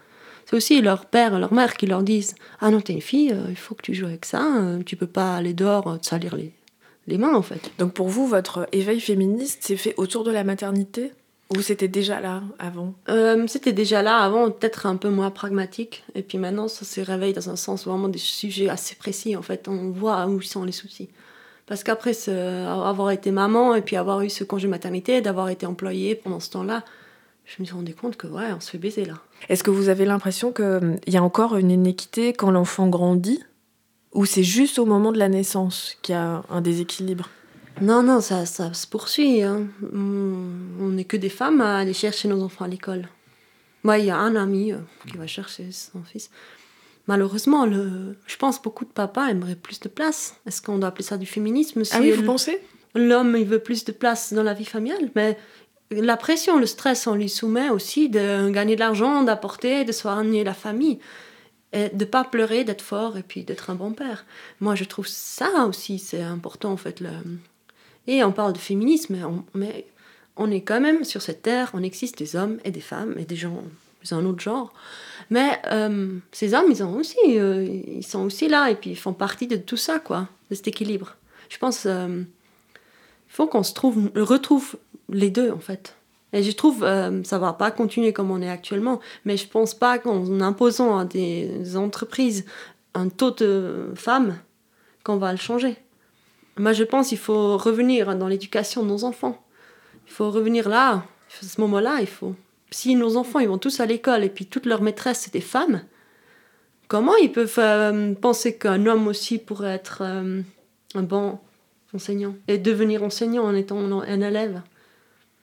C'est 0.45 0.55
aussi 0.55 0.81
leur 0.81 1.05
père, 1.05 1.39
leur 1.39 1.53
mère 1.53 1.75
qui 1.75 1.85
leur 1.85 2.03
disent 2.03 2.35
Ah 2.59 2.69
non, 2.71 2.81
t'es 2.81 2.93
une 2.93 3.01
fille, 3.01 3.31
euh, 3.31 3.45
il 3.49 3.55
faut 3.55 3.73
que 3.73 3.83
tu 3.83 3.93
joues 3.93 4.07
avec 4.07 4.25
ça, 4.25 4.43
tu 4.85 4.97
peux 4.97 5.07
pas 5.07 5.37
aller 5.37 5.53
dehors 5.53 5.97
te 6.01 6.05
salir 6.05 6.35
les, 6.35 6.51
les 7.11 7.17
mains 7.17 7.35
en 7.35 7.41
fait. 7.41 7.71
Donc 7.77 7.93
pour 7.93 8.07
vous, 8.07 8.25
votre 8.27 8.67
éveil 8.71 8.99
féministe 8.99 9.63
s'est 9.63 9.77
fait 9.77 9.93
autour 9.97 10.23
de 10.23 10.31
la 10.31 10.43
maternité? 10.43 11.11
Ou 11.55 11.61
c'était 11.61 11.89
déjà 11.89 12.21
là 12.21 12.41
avant? 12.59 12.93
Euh, 13.09 13.45
C'était 13.47 13.73
déjà 13.73 14.01
là 14.01 14.19
avant, 14.19 14.49
peut-être 14.49 14.85
un 14.85 14.95
peu 14.95 15.09
moins 15.09 15.31
pragmatique. 15.31 16.05
Et 16.15 16.21
puis 16.23 16.37
maintenant, 16.37 16.69
ça 16.69 16.85
se 16.85 17.01
réveille 17.01 17.33
dans 17.33 17.49
un 17.49 17.57
sens 17.57 17.85
vraiment 17.85 18.07
des 18.07 18.19
sujets 18.19 18.69
assez 18.69 18.95
précis. 18.95 19.35
En 19.35 19.41
fait, 19.41 19.67
on 19.67 19.91
voit 19.91 20.25
où 20.27 20.41
sont 20.41 20.63
les 20.63 20.71
soucis. 20.71 21.09
Parce 21.65 21.83
qu'après 21.83 22.13
avoir 22.29 23.11
été 23.11 23.31
maman 23.31 23.75
et 23.75 23.81
puis 23.81 23.97
avoir 23.97 24.21
eu 24.21 24.29
ce 24.29 24.45
congé 24.45 24.69
maternité, 24.69 25.21
d'avoir 25.21 25.49
été 25.49 25.65
employée 25.65 26.15
pendant 26.15 26.39
ce 26.39 26.49
temps-là, 26.51 26.83
je 27.45 27.61
me 27.61 27.65
suis 27.65 27.75
rendu 27.75 27.95
compte 27.95 28.15
que 28.15 28.27
ouais, 28.27 28.53
on 28.55 28.61
se 28.61 28.71
fait 28.71 28.77
baiser 28.77 29.03
là. 29.03 29.15
Est-ce 29.49 29.63
que 29.63 29.71
vous 29.71 29.89
avez 29.89 30.05
l'impression 30.05 30.53
qu'il 30.53 30.65
hum, 30.65 30.97
y 31.05 31.17
a 31.17 31.23
encore 31.23 31.57
une 31.57 31.71
inéquité 31.71 32.31
quand 32.31 32.51
l'enfant 32.51 32.87
grandit? 32.87 33.43
Ou 34.13 34.25
c'est 34.25 34.43
juste 34.43 34.79
au 34.79 34.85
moment 34.85 35.11
de 35.11 35.19
la 35.19 35.29
naissance 35.29 35.97
qu'il 36.01 36.13
y 36.13 36.17
a 36.17 36.43
un 36.49 36.61
déséquilibre? 36.61 37.29
Non, 37.79 38.03
non, 38.03 38.19
ça, 38.21 38.45
ça 38.45 38.73
se 38.73 38.85
poursuit. 38.85 39.41
Hein. 39.41 39.67
On 39.93 40.89
n'est 40.89 41.05
que 41.05 41.17
des 41.17 41.29
femmes 41.29 41.61
à 41.61 41.77
aller 41.77 41.93
chercher 41.93 42.27
nos 42.27 42.41
enfants 42.43 42.65
à 42.65 42.67
l'école. 42.67 43.07
Moi, 43.83 43.97
il 43.97 44.05
y 44.05 44.11
a 44.11 44.17
un 44.17 44.35
ami 44.35 44.73
euh, 44.73 44.77
qui 45.07 45.17
va 45.17 45.25
chercher 45.25 45.71
son 45.71 46.03
fils. 46.03 46.29
Malheureusement, 47.07 47.65
le... 47.65 48.15
je 48.27 48.37
pense 48.37 48.61
beaucoup 48.61 48.85
de 48.85 48.91
papas 48.91 49.29
aimeraient 49.29 49.55
plus 49.55 49.79
de 49.79 49.89
place. 49.89 50.35
Est-ce 50.45 50.61
qu'on 50.61 50.77
doit 50.77 50.89
appeler 50.89 51.03
ça 51.03 51.17
du 51.17 51.25
féminisme 51.25 51.81
Ah 51.91 51.99
oui, 51.99 52.11
vous 52.11 52.23
pensez? 52.23 52.61
L'homme, 52.93 53.35
il 53.37 53.45
veut 53.45 53.59
plus 53.59 53.85
de 53.85 53.91
place 53.91 54.33
dans 54.33 54.43
la 54.43 54.53
vie 54.53 54.65
familiale, 54.65 55.09
mais 55.15 55.37
la 55.89 56.17
pression, 56.17 56.59
le 56.59 56.65
stress, 56.65 57.07
on 57.07 57.15
lui 57.15 57.29
soumet 57.29 57.69
aussi 57.69 58.09
de 58.09 58.49
gagner 58.49 58.75
de 58.75 58.81
l'argent, 58.81 59.23
d'apporter, 59.23 59.83
de 59.83 59.91
soigner 59.91 60.43
la 60.43 60.53
famille 60.53 60.99
et 61.73 61.89
de 61.89 62.05
pas 62.05 62.23
pleurer, 62.23 62.63
d'être 62.63 62.81
fort 62.81 63.17
et 63.17 63.23
puis 63.23 63.43
d'être 63.43 63.69
un 63.69 63.75
bon 63.75 63.93
père. 63.93 64.25
Moi, 64.59 64.75
je 64.75 64.83
trouve 64.83 65.07
ça 65.07 65.65
aussi, 65.67 65.99
c'est 65.99 66.21
important 66.21 66.71
en 66.71 66.77
fait. 66.77 66.99
Le... 66.99 67.09
Et 68.07 68.23
on 68.23 68.31
parle 68.31 68.53
de 68.53 68.57
féminisme, 68.57 69.15
mais 69.53 69.85
on, 70.35 70.51
est 70.51 70.61
quand 70.61 70.81
même 70.81 71.03
sur 71.03 71.21
cette 71.21 71.43
terre, 71.43 71.71
on 71.73 71.83
existe 71.83 72.17
des 72.17 72.35
hommes 72.35 72.59
et 72.65 72.71
des 72.71 72.81
femmes 72.81 73.15
et 73.17 73.25
des 73.25 73.35
gens 73.35 73.63
un 74.09 74.25
autre 74.25 74.41
genre. 74.41 74.73
Mais 75.29 75.61
euh, 75.67 76.17
ces 76.31 76.53
hommes, 76.53 76.65
ils, 76.69 76.83
ont 76.83 76.95
aussi, 76.95 77.17
euh, 77.27 77.63
ils 77.63 78.05
sont 78.05 78.21
aussi 78.21 78.47
là 78.47 78.69
et 78.69 78.75
puis 78.75 78.91
ils 78.91 78.97
font 78.97 79.13
partie 79.13 79.47
de 79.47 79.57
tout 79.57 79.77
ça, 79.77 79.99
quoi, 79.99 80.27
de 80.49 80.55
cet 80.55 80.67
équilibre. 80.67 81.15
Je 81.49 81.57
pense 81.57 81.81
qu'il 81.81 81.91
euh, 81.91 82.23
faut 83.27 83.47
qu'on 83.47 83.63
se 83.63 83.73
trouve, 83.73 84.11
retrouve 84.15 84.77
les 85.09 85.29
deux 85.29 85.51
en 85.51 85.59
fait. 85.59 85.95
Et 86.33 86.43
je 86.43 86.51
trouve 86.51 86.83
euh, 86.83 87.23
ça 87.23 87.39
va 87.39 87.53
pas 87.53 87.71
continuer 87.71 88.13
comme 88.13 88.31
on 88.31 88.41
est 88.41 88.49
actuellement, 88.49 88.99
mais 89.25 89.37
je 89.37 89.47
pense 89.47 89.73
pas 89.73 89.99
qu'en 89.99 90.41
imposant 90.41 90.97
à 90.97 91.05
des 91.05 91.75
entreprises 91.75 92.45
un 92.93 93.09
taux 93.09 93.31
de 93.31 93.91
femmes 93.95 94.37
qu'on 95.03 95.17
va 95.17 95.31
le 95.31 95.37
changer. 95.37 95.77
Moi, 96.57 96.73
je 96.73 96.83
pense 96.83 97.09
qu'il 97.09 97.17
faut 97.17 97.57
revenir 97.57 98.15
dans 98.17 98.27
l'éducation 98.27 98.83
de 98.83 98.89
nos 98.89 99.03
enfants. 99.03 99.41
Il 100.07 100.11
faut 100.11 100.29
revenir 100.29 100.67
là, 100.67 101.03
à 101.41 101.45
ce 101.45 101.61
moment-là, 101.61 101.97
il 102.01 102.07
faut. 102.07 102.35
Si 102.71 102.95
nos 102.95 103.17
enfants 103.17 103.39
ils 103.39 103.47
vont 103.47 103.57
tous 103.57 103.79
à 103.81 103.85
l'école 103.85 104.23
et 104.23 104.29
puis 104.29 104.45
toutes 104.45 104.65
leurs 104.65 104.81
maîtresses 104.81 105.19
c'est 105.19 105.33
des 105.33 105.41
femmes, 105.41 105.81
comment 106.87 107.15
ils 107.17 107.31
peuvent 107.31 107.55
euh, 107.57 108.13
penser 108.13 108.57
qu'un 108.57 108.85
homme 108.85 109.07
aussi 109.07 109.37
pourrait 109.37 109.73
être 109.73 109.99
euh, 110.01 110.41
un 110.95 111.03
bon 111.03 111.39
enseignant 111.93 112.33
et 112.47 112.57
devenir 112.57 113.03
enseignant 113.03 113.43
en 113.43 113.55
étant 113.55 114.01
un 114.01 114.21
élève? 114.21 114.61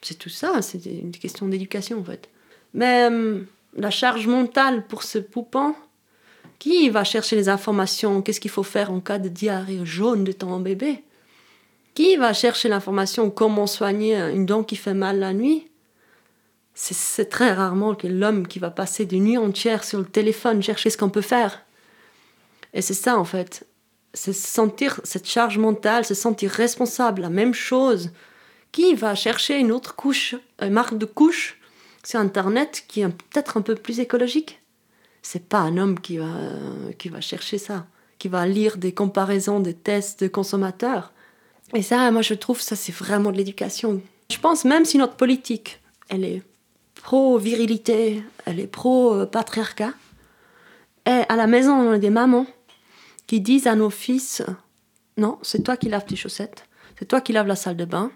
C'est 0.02 0.18
tout 0.18 0.28
ça, 0.28 0.62
c'est 0.62 0.84
une 0.84 1.12
question 1.12 1.48
d'éducation 1.48 2.00
en 2.00 2.04
fait. 2.04 2.28
Mais 2.74 3.08
euh, 3.10 3.40
la 3.76 3.90
charge 3.90 4.26
mentale 4.26 4.86
pour 4.86 5.02
ce 5.02 5.18
poupon, 5.18 5.74
qui 6.58 6.90
va 6.90 7.04
chercher 7.04 7.36
les 7.36 7.48
informations? 7.48 8.20
Qu'est-ce 8.20 8.40
qu'il 8.40 8.50
faut 8.50 8.62
faire 8.62 8.90
en 8.90 9.00
cas 9.00 9.18
de 9.18 9.28
diarrhée 9.28 9.84
jaune 9.84 10.24
de 10.24 10.32
ton 10.32 10.58
bébé? 10.58 11.04
Qui 11.94 12.16
va 12.16 12.32
chercher 12.32 12.68
l'information 12.68 13.30
comment 13.30 13.66
soigner 13.66 14.16
une 14.16 14.46
dent 14.46 14.64
qui 14.64 14.76
fait 14.76 14.94
mal 14.94 15.20
la 15.20 15.32
nuit? 15.32 15.68
C'est 16.74 17.28
très 17.28 17.52
rarement 17.52 17.96
que 17.96 18.06
l'homme 18.06 18.46
qui 18.46 18.60
va 18.60 18.70
passer 18.70 19.04
des 19.04 19.18
nuits 19.18 19.38
entières 19.38 19.82
sur 19.82 19.98
le 19.98 20.04
téléphone 20.04 20.62
chercher 20.62 20.90
ce 20.90 20.96
qu'on 20.96 21.10
peut 21.10 21.22
faire. 21.22 21.64
Et 22.72 22.82
c'est 22.82 22.94
ça 22.94 23.18
en 23.18 23.24
fait. 23.24 23.66
C'est 24.14 24.32
sentir 24.32 25.00
cette 25.02 25.26
charge 25.28 25.58
mentale, 25.58 26.04
se 26.04 26.14
sentir 26.14 26.50
responsable, 26.50 27.22
la 27.22 27.30
même 27.30 27.54
chose 27.54 28.12
qui 28.72 28.94
va 28.94 29.14
chercher 29.14 29.58
une 29.58 29.72
autre 29.72 29.94
couche, 29.94 30.34
une 30.60 30.72
marque 30.72 30.98
de 30.98 31.06
couche 31.06 31.58
sur 32.04 32.20
Internet 32.20 32.84
qui 32.88 33.00
est 33.02 33.08
peut-être 33.08 33.56
un 33.56 33.62
peu 33.62 33.74
plus 33.74 34.00
écologique? 34.00 34.60
C'est 35.22 35.48
pas 35.48 35.58
un 35.58 35.76
homme 35.76 36.00
qui 36.00 36.18
va, 36.18 36.32
qui 36.98 37.08
va 37.08 37.20
chercher 37.20 37.58
ça, 37.58 37.86
qui 38.18 38.28
va 38.28 38.46
lire 38.46 38.76
des 38.76 38.92
comparaisons 38.92 39.60
des 39.60 39.74
tests 39.74 40.22
de 40.22 40.28
consommateurs. 40.28 41.12
Et 41.74 41.82
ça, 41.82 42.10
moi, 42.10 42.22
je 42.22 42.34
trouve 42.34 42.60
ça, 42.60 42.76
c'est 42.76 42.94
vraiment 42.94 43.30
de 43.30 43.36
l'éducation. 43.36 44.00
Je 44.30 44.38
pense 44.38 44.64
même 44.64 44.84
si 44.84 44.98
notre 44.98 45.16
politique, 45.16 45.80
elle 46.08 46.24
est 46.24 46.42
pro-virilité, 46.94 48.22
elle 48.44 48.60
est 48.60 48.66
pro-patriarcat. 48.66 49.92
Et 51.06 51.22
à 51.28 51.36
la 51.36 51.46
maison, 51.46 51.72
on 51.72 51.92
a 51.92 51.98
des 51.98 52.10
mamans 52.10 52.46
qui 53.26 53.40
disent 53.40 53.66
à 53.66 53.74
nos 53.74 53.90
fils 53.90 54.42
Non, 55.16 55.38
c'est 55.42 55.62
toi 55.62 55.76
qui 55.76 55.88
laves 55.88 56.04
tes 56.06 56.16
chaussettes, 56.16 56.66
c'est 56.98 57.06
toi 57.06 57.20
qui 57.20 57.32
laves 57.32 57.46
la 57.46 57.56
salle 57.56 57.76
de 57.76 57.84
bain. 57.84 58.10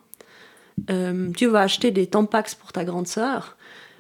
Euh, 0.91 1.31
tu 1.37 1.47
vas 1.47 1.61
acheter 1.61 1.91
des 1.91 2.07
tampax 2.07 2.55
pour 2.55 2.73
ta 2.73 2.85
grande 2.85 3.07
sœur. 3.07 3.57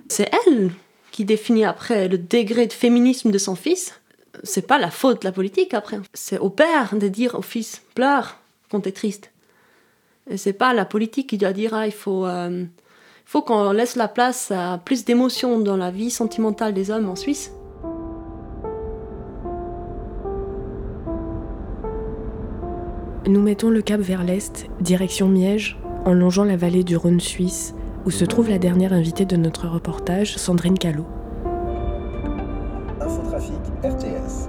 C'est 0.08 0.30
elle 0.46 0.70
qui 1.11 1.24
définit 1.24 1.64
après 1.64 2.08
le 2.08 2.18
degré 2.18 2.66
de 2.66 2.72
féminisme 2.72 3.30
de 3.30 3.38
son 3.38 3.54
fils. 3.54 4.00
C'est 4.42 4.66
pas 4.66 4.78
la 4.78 4.90
faute 4.90 5.22
de 5.22 5.26
la 5.26 5.32
politique 5.32 5.74
après. 5.74 6.00
C'est 6.14 6.38
au 6.38 6.50
père 6.50 6.94
de 6.96 7.08
dire 7.08 7.35
au 7.35 7.42
fils 7.42 7.82
pleure 7.94 8.38
quand 8.70 8.80
t'es 8.80 8.92
triste. 8.92 9.30
C'est 10.37 10.52
pas 10.52 10.72
la 10.72 10.85
politique 10.85 11.28
qui 11.28 11.38
doit 11.38 11.52
dire 11.52 11.74
ah, 11.74 11.87
il 11.87 11.92
faut, 11.92 12.26
euh, 12.26 12.64
faut 13.26 13.42
qu'on 13.42 13.72
laisse 13.72 13.96
la 13.96 14.08
place 14.08 14.50
à 14.50 14.80
plus 14.82 15.04
d'émotions 15.04 15.58
dans 15.61 15.76
la 15.76 15.90
vie 15.90 16.11
sentimentale 16.11 16.72
des 16.72 16.90
hommes 16.90 17.08
en 17.08 17.16
Suisse. 17.16 17.52
Nous 23.26 23.40
mettons 23.40 23.70
le 23.70 23.82
cap 23.82 24.00
vers 24.00 24.24
l'est, 24.24 24.66
direction 24.80 25.28
Miège, 25.28 25.78
en 26.04 26.12
longeant 26.12 26.44
la 26.44 26.56
vallée 26.56 26.84
du 26.84 26.96
Rhône 26.96 27.20
suisse, 27.20 27.74
où 28.04 28.10
se 28.10 28.24
trouve 28.24 28.48
la 28.48 28.58
dernière 28.58 28.92
invitée 28.92 29.24
de 29.24 29.36
notre 29.36 29.68
reportage, 29.68 30.36
Sandrine 30.36 30.78
Callot. 30.78 31.06
Infotrafic 33.00 33.60
RTS. 33.84 34.48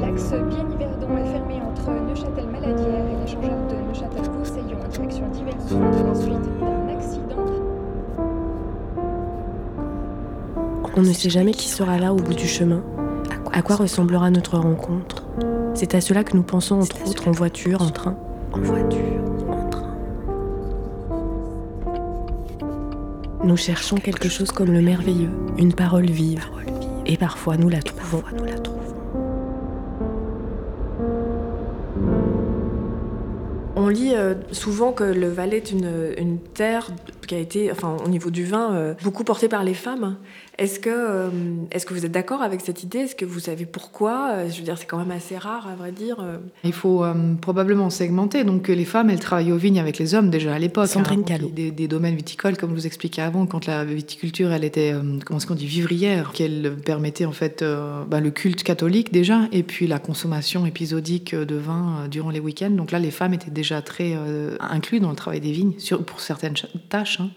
L'axe 0.00 0.30
Bienne-Yverdon 0.30 1.16
est 1.18 1.32
fermé 1.32 1.60
entre 1.62 1.90
Neuchâtel-Maladière 1.90 3.06
et 3.10 3.16
l'échangeur 3.20 3.66
de 3.68 3.74
Neuchâtel-Roussillon 3.88 4.78
en 4.84 4.88
direction 4.88 5.28
d'Yverdon 5.30 6.10
ensuite 6.10 6.60
d'un 6.60 6.88
accident. 6.94 7.36
On 10.96 11.02
ne 11.02 11.12
sait 11.12 11.30
jamais 11.30 11.52
qui 11.52 11.68
sera 11.68 11.98
là 11.98 12.12
au 12.12 12.16
bout 12.16 12.34
du 12.34 12.46
chemin, 12.46 12.82
à 13.52 13.62
quoi 13.62 13.76
ressemblera 13.76 14.30
notre 14.30 14.58
rencontre? 14.58 15.24
C'est 15.74 15.94
à 15.94 16.00
cela 16.00 16.24
que 16.24 16.36
nous 16.36 16.42
pensons 16.42 16.80
entre 16.80 17.08
autres 17.08 17.28
en 17.28 17.32
voiture, 17.32 17.82
en 17.82 17.90
train. 17.90 18.16
En 18.52 18.60
voiture, 18.60 19.25
Nous 23.46 23.56
cherchons 23.56 23.94
quelque 23.94 24.28
chose 24.28 24.50
comme 24.50 24.72
le 24.72 24.82
merveilleux, 24.82 25.30
une 25.56 25.72
parole 25.72 26.06
vive. 26.06 26.44
Et 27.06 27.16
parfois 27.16 27.56
nous 27.56 27.68
la 27.68 27.80
trouvons. 27.80 28.24
On 33.76 33.86
lit 33.86 34.16
euh, 34.16 34.34
souvent 34.50 34.90
que 34.90 35.04
le 35.04 35.28
Valais 35.28 35.58
est 35.58 35.70
une, 35.70 36.12
une 36.18 36.40
terre 36.40 36.88
qui 37.26 37.34
a 37.34 37.38
été, 37.38 37.70
enfin, 37.70 37.96
au 38.04 38.08
niveau 38.08 38.30
du 38.30 38.44
vin, 38.44 38.72
euh, 38.74 38.94
beaucoup 39.02 39.24
portée 39.24 39.48
par 39.48 39.64
les 39.64 39.74
femmes. 39.74 40.16
Est-ce 40.58 40.80
que, 40.80 40.88
euh, 40.90 41.28
est-ce 41.70 41.84
que 41.84 41.92
vous 41.92 42.06
êtes 42.06 42.12
d'accord 42.12 42.40
avec 42.40 42.62
cette 42.62 42.82
idée? 42.82 43.00
Est-ce 43.00 43.14
que 43.14 43.26
vous 43.26 43.40
savez 43.40 43.66
pourquoi? 43.66 44.30
Euh, 44.32 44.48
Je 44.50 44.56
veux 44.56 44.64
dire, 44.64 44.78
c'est 44.78 44.86
quand 44.86 44.96
même 44.98 45.10
assez 45.10 45.36
rare, 45.36 45.68
à 45.68 45.74
vrai 45.74 45.92
dire. 45.92 46.16
Il 46.64 46.72
faut 46.72 47.04
euh, 47.04 47.34
probablement 47.40 47.90
segmenter. 47.90 48.42
Donc, 48.44 48.68
les 48.68 48.84
femmes, 48.86 49.10
elles 49.10 49.20
travaillaient 49.20 49.52
aux 49.52 49.58
vignes 49.58 49.80
avec 49.80 49.98
les 49.98 50.14
hommes 50.14 50.30
déjà 50.30 50.54
à 50.54 50.58
l'époque. 50.58 50.86
Sandrine 50.88 51.24
hein. 51.30 51.38
Des, 51.52 51.70
des 51.70 51.88
domaines 51.88 52.16
viticoles, 52.16 52.56
comme 52.56 52.70
je 52.70 52.74
vous 52.76 52.86
expliquais 52.86 53.20
avant, 53.20 53.44
quand 53.44 53.66
la 53.66 53.84
viticulture, 53.84 54.50
elle 54.52 54.64
était, 54.64 54.92
euh, 54.94 55.18
comment 55.26 55.38
est-ce 55.38 55.46
qu'on 55.46 55.54
dit, 55.54 55.66
vivrière, 55.66 56.32
qu'elle 56.32 56.74
permettait 56.84 57.26
en 57.26 57.32
fait 57.32 57.60
euh, 57.60 58.04
ben, 58.08 58.20
le 58.20 58.30
culte 58.30 58.62
catholique 58.62 59.12
déjà, 59.12 59.40
et 59.52 59.62
puis 59.62 59.86
la 59.86 59.98
consommation 59.98 60.64
épisodique 60.64 61.34
de 61.34 61.56
vin 61.56 62.04
euh, 62.04 62.08
durant 62.08 62.30
les 62.30 62.40
week-ends. 62.40 62.70
Donc 62.70 62.92
là, 62.92 62.98
les 62.98 63.10
femmes 63.10 63.34
étaient 63.34 63.50
déjà 63.50 63.82
très 63.82 64.12
euh, 64.16 64.56
incluses 64.60 65.02
dans 65.02 65.10
le 65.10 65.16
travail 65.16 65.40
des 65.40 65.52
vignes, 65.52 65.74
sur, 65.76 66.02
pour 66.02 66.20
certaines 66.20 66.56
ch- 66.56 66.72
hein. 67.20 67.30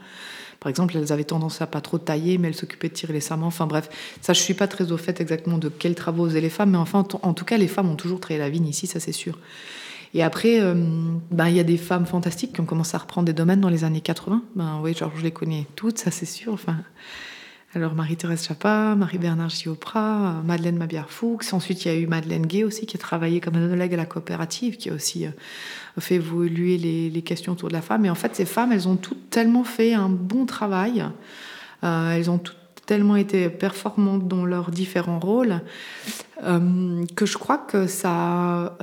Par 0.60 0.70
exemple, 0.70 0.98
elles 0.98 1.14
avaient 1.14 1.24
tendance 1.24 1.62
à 1.62 1.68
pas 1.68 1.80
trop 1.80 1.98
tailler, 1.98 2.38
mais 2.38 2.50
elles 2.50 2.56
s'occupaient 2.56 2.90
de 2.90 2.94
tirer 2.94 3.14
les 3.14 3.22
sarments. 3.22 3.48
Enfin 3.48 3.66
bref, 3.66 3.90
ça, 4.22 4.34
je 4.34 4.42
suis 4.42 4.54
pas 4.54 4.68
très 4.68 4.92
au 4.92 4.98
fait 4.98 5.22
exactement 5.22 5.58
de 5.58 5.70
quels 5.70 5.96
travaux 5.96 6.26
faisaient 6.26 6.42
les 6.42 6.50
femmes, 6.50 6.72
mais 6.72 6.78
enfin, 6.78 7.06
en 7.22 7.34
tout 7.34 7.46
cas, 7.46 7.58
les 7.58 7.70
femmes 7.70 7.90
ont 7.90 7.96
toujours 7.96 8.20
travaillé 8.20 8.44
la 8.44 8.50
vigne 8.50 8.68
ici, 8.68 8.86
ça 8.86 9.00
c'est 9.00 9.14
sûr. 9.14 9.40
Et 10.14 10.24
après, 10.24 10.60
euh, 10.60 10.74
ben, 11.32 11.48
il 11.48 11.56
y 11.56 11.60
a 11.60 11.64
des 11.64 11.78
femmes 11.78 12.06
fantastiques 12.06 12.54
qui 12.54 12.62
ont 12.62 12.66
commencé 12.66 12.96
à 12.96 13.00
reprendre 13.00 13.26
des 13.26 13.34
domaines 13.34 13.62
dans 13.62 13.70
les 13.70 13.84
années 13.84 14.02
80. 14.02 14.44
Ben, 14.56 14.80
oui, 14.84 14.94
genre, 14.94 15.12
je 15.16 15.24
les 15.24 15.32
connais 15.32 15.66
toutes, 15.76 16.00
ça 16.00 16.12
c'est 16.12 16.26
sûr. 16.26 16.52
Enfin, 16.52 16.78
alors 17.76 17.94
Marie-Thérèse 17.94 18.48
Chapa, 18.48 18.96
Marie-Bernard 18.96 19.50
Giopra, 19.50 20.42
Madeleine 20.44 20.78
Mabière-Fuchs. 20.78 21.54
Ensuite, 21.54 21.86
il 21.86 21.88
y 21.88 21.92
a 21.92 21.98
eu 21.98 22.08
Madeleine 22.08 22.48
Gay 22.48 22.64
aussi, 22.64 22.88
qui 22.88 22.98
a 22.98 23.00
travaillé 23.00 23.42
comme 23.42 23.58
œnologue 23.58 23.94
à 23.94 23.98
la 23.98 24.08
coopérative, 24.08 24.78
qui 24.78 24.90
a 24.90 24.94
aussi 24.94 25.28
euh, 25.28 25.32
fait 26.00 26.16
évoluer 26.16 26.78
les, 26.78 27.22
questions 27.22 27.54
autour 27.54 27.70
de 27.70 27.74
la 27.74 27.84
femme. 27.84 28.06
Et 28.06 28.10
en 28.10 28.16
fait, 28.16 28.36
ces 28.36 28.46
femmes, 28.46 28.72
elles 28.72 28.88
ont 28.88 28.96
toutes 28.96 29.30
tellement 29.30 29.64
fait 29.64 29.94
un 29.94 30.10
bon 30.10 30.48
travail. 30.48 31.06
Euh, 31.84 32.12
elles 32.12 32.32
ont 32.32 32.40
toutes 32.40 32.58
tellement 32.88 33.16
été 33.16 33.50
performantes 33.50 34.28
dans 34.28 34.46
leurs 34.46 34.72
différents 34.72 35.20
rôles 35.20 35.62
euh, 36.44 37.06
que 37.16 37.28
je 37.28 37.38
crois 37.38 37.60
que 37.60 37.86
ça 37.86 38.78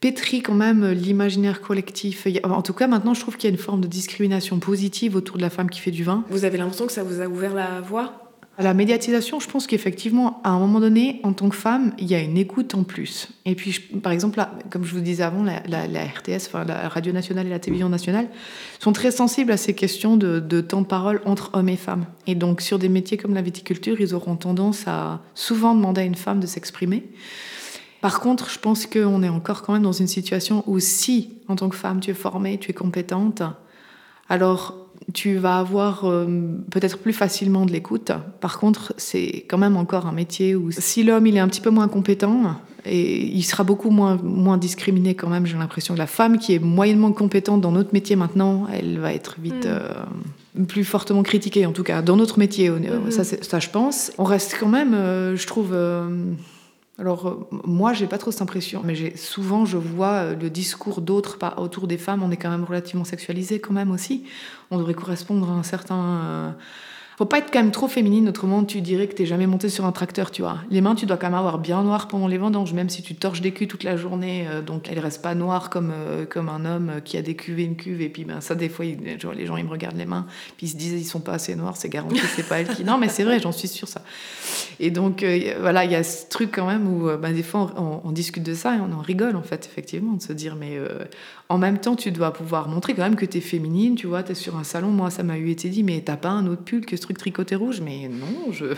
pétrit 0.00 0.42
quand 0.42 0.54
même 0.54 0.90
l'imaginaire 0.92 1.60
collectif. 1.60 2.26
En 2.44 2.62
tout 2.62 2.72
cas, 2.72 2.86
maintenant, 2.86 3.14
je 3.14 3.20
trouve 3.20 3.36
qu'il 3.36 3.48
y 3.48 3.52
a 3.52 3.54
une 3.56 3.60
forme 3.62 3.80
de 3.80 3.88
discrimination 3.88 4.58
positive 4.58 5.16
autour 5.16 5.36
de 5.36 5.42
la 5.42 5.50
femme 5.50 5.70
qui 5.70 5.80
fait 5.80 5.90
du 5.90 6.04
vin. 6.04 6.24
Vous 6.30 6.44
avez 6.44 6.56
l'impression 6.58 6.86
que 6.86 6.92
ça 6.92 7.02
vous 7.02 7.20
a 7.20 7.26
ouvert 7.26 7.54
la 7.54 7.80
voie? 7.80 8.24
La 8.60 8.74
médiatisation, 8.74 9.38
je 9.38 9.48
pense 9.48 9.68
qu'effectivement, 9.68 10.40
à 10.42 10.50
un 10.50 10.58
moment 10.58 10.80
donné, 10.80 11.20
en 11.22 11.32
tant 11.32 11.48
que 11.48 11.54
femme, 11.54 11.92
il 11.96 12.08
y 12.08 12.16
a 12.16 12.20
une 12.20 12.36
écoute 12.36 12.74
en 12.74 12.82
plus. 12.82 13.28
Et 13.44 13.54
puis, 13.54 13.70
je- 13.70 13.96
par 13.98 14.10
exemple, 14.10 14.36
là, 14.38 14.50
comme 14.70 14.84
je 14.84 14.92
vous 14.94 15.00
disais 15.00 15.22
avant, 15.22 15.44
la, 15.44 15.62
la- 15.68 15.86
la 15.86 16.02
RTS, 16.04 16.46
enfin, 16.48 16.64
la 16.64 16.88
Radio 16.88 17.12
nationale 17.12 17.46
et 17.46 17.50
la 17.50 17.60
télévision 17.60 17.88
nationale, 17.88 18.26
sont 18.80 18.92
très 18.92 19.12
sensibles 19.12 19.52
à 19.52 19.56
ces 19.56 19.74
questions 19.74 20.16
de, 20.16 20.40
de 20.40 20.60
temps 20.60 20.80
de 20.80 20.88
parole 20.88 21.20
entre 21.24 21.50
hommes 21.52 21.68
et 21.68 21.76
femmes. 21.76 22.04
Et 22.26 22.34
donc, 22.34 22.60
sur 22.60 22.80
des 22.80 22.88
métiers 22.88 23.16
comme 23.16 23.32
la 23.34 23.42
viticulture, 23.42 24.00
ils 24.00 24.12
auront 24.12 24.34
tendance 24.34 24.88
à 24.88 25.20
souvent 25.36 25.76
demander 25.76 26.00
à 26.00 26.04
une 26.04 26.16
femme 26.16 26.40
de 26.40 26.46
s'exprimer. 26.48 27.04
Par 28.00 28.20
contre, 28.20 28.48
je 28.50 28.58
pense 28.58 28.86
qu'on 28.86 29.22
est 29.22 29.28
encore 29.28 29.62
quand 29.62 29.72
même 29.72 29.82
dans 29.82 29.92
une 29.92 30.06
situation 30.06 30.62
où 30.66 30.78
si, 30.78 31.34
en 31.48 31.56
tant 31.56 31.68
que 31.68 31.76
femme, 31.76 32.00
tu 32.00 32.10
es 32.10 32.14
formée, 32.14 32.58
tu 32.58 32.70
es 32.70 32.74
compétente, 32.74 33.42
alors 34.28 34.76
tu 35.14 35.36
vas 35.36 35.58
avoir 35.58 36.04
euh, 36.04 36.26
peut-être 36.70 36.98
plus 36.98 37.12
facilement 37.12 37.64
de 37.66 37.72
l'écoute. 37.72 38.12
Par 38.40 38.58
contre, 38.58 38.92
c'est 38.98 39.44
quand 39.48 39.58
même 39.58 39.76
encore 39.76 40.06
un 40.06 40.12
métier 40.12 40.54
où 40.54 40.70
si 40.70 41.02
l'homme 41.02 41.26
il 41.26 41.36
est 41.36 41.40
un 41.40 41.48
petit 41.48 41.60
peu 41.60 41.70
moins 41.70 41.88
compétent, 41.88 42.56
et 42.84 43.24
il 43.26 43.42
sera 43.42 43.64
beaucoup 43.64 43.90
moins, 43.90 44.16
moins 44.22 44.56
discriminé 44.58 45.14
quand 45.14 45.28
même, 45.28 45.46
j'ai 45.46 45.56
l'impression 45.58 45.94
que 45.94 45.98
la 45.98 46.06
femme 46.06 46.38
qui 46.38 46.54
est 46.54 46.58
moyennement 46.58 47.12
compétente 47.12 47.60
dans 47.60 47.72
notre 47.72 47.92
métier 47.92 48.16
maintenant, 48.16 48.66
elle 48.72 48.98
va 48.98 49.12
être 49.12 49.36
vite 49.40 49.66
Mm. 49.66 49.68
euh, 50.60 50.64
plus 50.66 50.84
fortement 50.84 51.22
critiquée, 51.22 51.66
en 51.66 51.72
tout 51.72 51.84
cas 51.84 52.02
dans 52.02 52.16
notre 52.16 52.38
métier, 52.38 52.70
Mhm. 52.70 53.10
ça, 53.10 53.24
ça 53.24 53.58
je 53.60 53.68
pense. 53.70 54.12
On 54.18 54.24
reste 54.24 54.56
quand 54.60 54.68
même, 54.68 54.94
euh, 54.94 55.36
je 55.36 55.46
trouve... 55.46 55.74
euh, 56.98 57.02
alors, 57.02 57.26
euh, 57.26 57.48
moi, 57.64 57.92
j'ai 57.92 58.06
pas 58.06 58.18
trop 58.18 58.30
cette 58.30 58.42
impression, 58.42 58.82
mais 58.84 59.16
souvent, 59.16 59.64
je 59.64 59.76
vois 59.76 60.12
euh, 60.12 60.34
le 60.34 60.50
discours 60.50 61.00
d'autres 61.00 61.38
autour 61.56 61.86
des 61.86 61.98
femmes. 61.98 62.22
On 62.22 62.30
est 62.30 62.36
quand 62.36 62.50
même 62.50 62.64
relativement 62.64 63.04
sexualisé, 63.04 63.60
quand 63.60 63.74
même 63.74 63.90
aussi. 63.90 64.24
On 64.70 64.78
devrait 64.78 64.94
correspondre 64.94 65.50
à 65.50 65.54
un 65.54 65.62
certain. 65.62 66.56
Faut 67.18 67.26
pas 67.26 67.38
être 67.38 67.50
quand 67.52 67.58
même 67.58 67.72
trop 67.72 67.88
féminine, 67.88 68.28
autrement 68.28 68.62
tu 68.62 68.80
dirais 68.80 69.08
que 69.08 69.14
t'es 69.14 69.26
jamais 69.26 69.48
monté 69.48 69.68
sur 69.68 69.84
un 69.84 69.90
tracteur, 69.90 70.30
tu 70.30 70.42
vois. 70.42 70.58
Les 70.70 70.80
mains, 70.80 70.94
tu 70.94 71.04
dois 71.04 71.16
quand 71.16 71.26
même 71.26 71.34
avoir 71.34 71.58
bien 71.58 71.82
noir 71.82 72.06
pendant 72.06 72.28
les 72.28 72.38
vendanges, 72.38 72.72
même 72.72 72.88
si 72.88 73.02
tu 73.02 73.16
torches 73.16 73.40
des 73.40 73.50
culs 73.50 73.66
toute 73.66 73.82
la 73.82 73.96
journée, 73.96 74.46
euh, 74.48 74.62
donc 74.62 74.88
elles 74.88 75.00
restent 75.00 75.20
pas 75.20 75.34
noires 75.34 75.68
comme 75.68 75.90
euh, 75.92 76.26
comme 76.26 76.48
un 76.48 76.64
homme 76.64 76.90
euh, 76.90 77.00
qui 77.00 77.16
a 77.16 77.22
des 77.22 77.34
cuves 77.34 77.58
et 77.58 77.64
une 77.64 77.74
cuve. 77.74 78.02
Et 78.02 78.08
puis 78.08 78.24
ben 78.24 78.40
ça, 78.40 78.54
des 78.54 78.68
fois, 78.68 78.84
les 78.84 79.18
gens 79.18 79.56
ils 79.56 79.64
me 79.64 79.68
regardent 79.68 79.96
les 79.96 80.06
mains, 80.06 80.26
puis 80.56 80.68
ils 80.68 80.70
se 80.70 80.76
disent 80.76 80.92
ils 80.92 81.04
sont 81.04 81.18
pas 81.18 81.32
assez 81.32 81.56
noirs, 81.56 81.76
c'est 81.76 81.88
garanti, 81.88 82.20
c'est 82.36 82.46
pas 82.46 82.60
elle 82.60 82.68
qui. 82.68 82.84
Non, 82.84 82.98
mais 82.98 83.08
c'est 83.08 83.24
vrai, 83.24 83.40
j'en 83.40 83.50
suis 83.50 83.66
sûre 83.66 83.88
ça. 83.88 84.02
Et 84.78 84.92
donc, 84.92 85.24
voilà, 85.58 85.84
il 85.84 85.90
y 85.90 85.96
a 85.96 86.04
ce 86.04 86.28
truc 86.28 86.52
quand 86.54 86.68
même 86.68 86.86
où, 86.86 87.10
ben, 87.18 87.34
des 87.34 87.42
fois, 87.42 87.74
on, 88.04 88.12
discute 88.12 88.44
de 88.44 88.54
ça 88.54 88.76
et 88.76 88.78
on 88.78 88.96
en 88.96 89.02
rigole, 89.02 89.34
en 89.34 89.42
fait, 89.42 89.66
effectivement, 89.66 90.12
de 90.12 90.22
se 90.22 90.32
dire, 90.32 90.54
mais 90.54 90.78
en 91.48 91.58
même 91.58 91.78
temps, 91.78 91.96
tu 91.96 92.12
dois 92.12 92.32
pouvoir 92.32 92.68
montrer 92.68 92.94
quand 92.94 93.02
même 93.02 93.16
que 93.16 93.24
tu 93.24 93.38
es 93.38 93.40
féminine, 93.40 93.94
tu 93.94 94.06
vois, 94.06 94.22
tu 94.22 94.34
sur 94.34 94.56
un 94.56 94.64
salon. 94.64 94.90
Moi, 94.90 95.10
ça 95.10 95.22
m'a 95.22 95.38
eu 95.38 95.50
été 95.50 95.68
dit, 95.68 95.82
mais 95.82 96.00
t'as 96.00 96.16
pas 96.16 96.28
un 96.28 96.46
autre 96.46 96.62
pull 96.62 96.84
que 96.84 96.96
ce 96.96 97.02
truc 97.02 97.18
tricoté 97.18 97.54
rouge? 97.54 97.80
Mais 97.80 98.08
non, 98.08 98.52
je. 98.52 98.74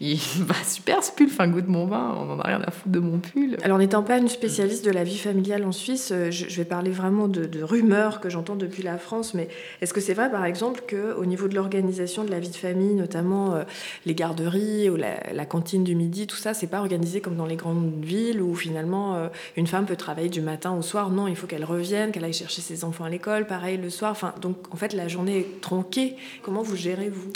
Il 0.00 0.18
va 0.40 0.54
super 0.66 1.02
ce 1.02 1.12
pull, 1.12 1.26
enfin, 1.26 1.48
goûte 1.48 1.68
mon 1.68 1.86
vin, 1.86 2.14
on 2.18 2.30
en 2.30 2.40
a 2.40 2.46
rien 2.46 2.60
à 2.62 2.70
foutre 2.70 2.88
de 2.88 2.98
mon 2.98 3.18
pull. 3.18 3.56
Alors, 3.62 3.78
n'étant 3.78 4.02
pas 4.02 4.18
une 4.18 4.28
spécialiste 4.28 4.84
de 4.84 4.90
la 4.90 5.04
vie 5.04 5.18
familiale 5.18 5.64
en 5.64 5.72
Suisse, 5.72 6.10
euh, 6.12 6.30
je, 6.30 6.46
vais 6.56 6.64
parler 6.64 6.90
vraiment 6.90 7.28
de, 7.28 7.44
de 7.44 7.62
rumeurs 7.62 8.20
que 8.20 8.28
j'entends 8.30 8.56
depuis 8.56 8.82
la 8.82 8.98
France, 8.98 9.34
mais 9.34 9.48
est-ce 9.80 9.92
que 9.92 10.00
c'est 10.00 10.14
vrai, 10.14 10.30
par 10.30 10.44
exemple, 10.44 10.82
qu'au 10.88 11.24
niveau 11.24 11.48
de 11.48 11.54
l'organisation 11.54 12.24
de 12.24 12.30
la 12.30 12.40
vie 12.40 12.50
de 12.50 12.56
famille, 12.56 12.94
notamment 12.94 13.54
euh, 13.54 13.62
les 14.06 14.14
garderies 14.14 14.90
ou 14.90 14.96
la, 14.96 15.20
la 15.32 15.46
cantine 15.46 15.84
du 15.84 15.94
midi, 15.94 16.26
tout 16.26 16.36
ça, 16.36 16.54
c'est 16.54 16.66
pas 16.66 16.80
organisé 16.80 17.20
comme 17.20 17.36
dans 17.36 17.46
les 17.46 17.56
grandes 17.56 18.02
villes 18.02 18.40
où 18.40 18.54
finalement 18.54 19.16
euh, 19.16 19.28
une 19.56 19.66
femme 19.66 19.86
peut 19.86 19.96
travailler 19.96 20.28
du 20.28 20.40
matin 20.40 20.72
au 20.72 20.82
soir? 20.82 21.10
Non, 21.10 21.28
il 21.28 21.36
faut 21.36 21.46
qu'elle 21.46 21.64
revienne, 21.64 22.12
qu'elle 22.12 22.24
aille 22.24 22.32
chercher 22.32 22.62
ses 22.62 22.84
enfants 22.84 23.04
à 23.04 23.10
l'école, 23.10 23.46
pareil 23.46 23.76
le 23.76 23.90
soir. 23.90 24.12
Enfin, 24.12 24.34
donc, 24.40 24.56
en 24.72 24.76
fait, 24.76 24.92
la 24.92 25.08
journée 25.08 25.38
est 25.38 25.60
tronquée. 25.60 26.16
Comment 26.42 26.62
vous 26.62 26.76
gérez, 26.76 27.08
vous 27.08 27.30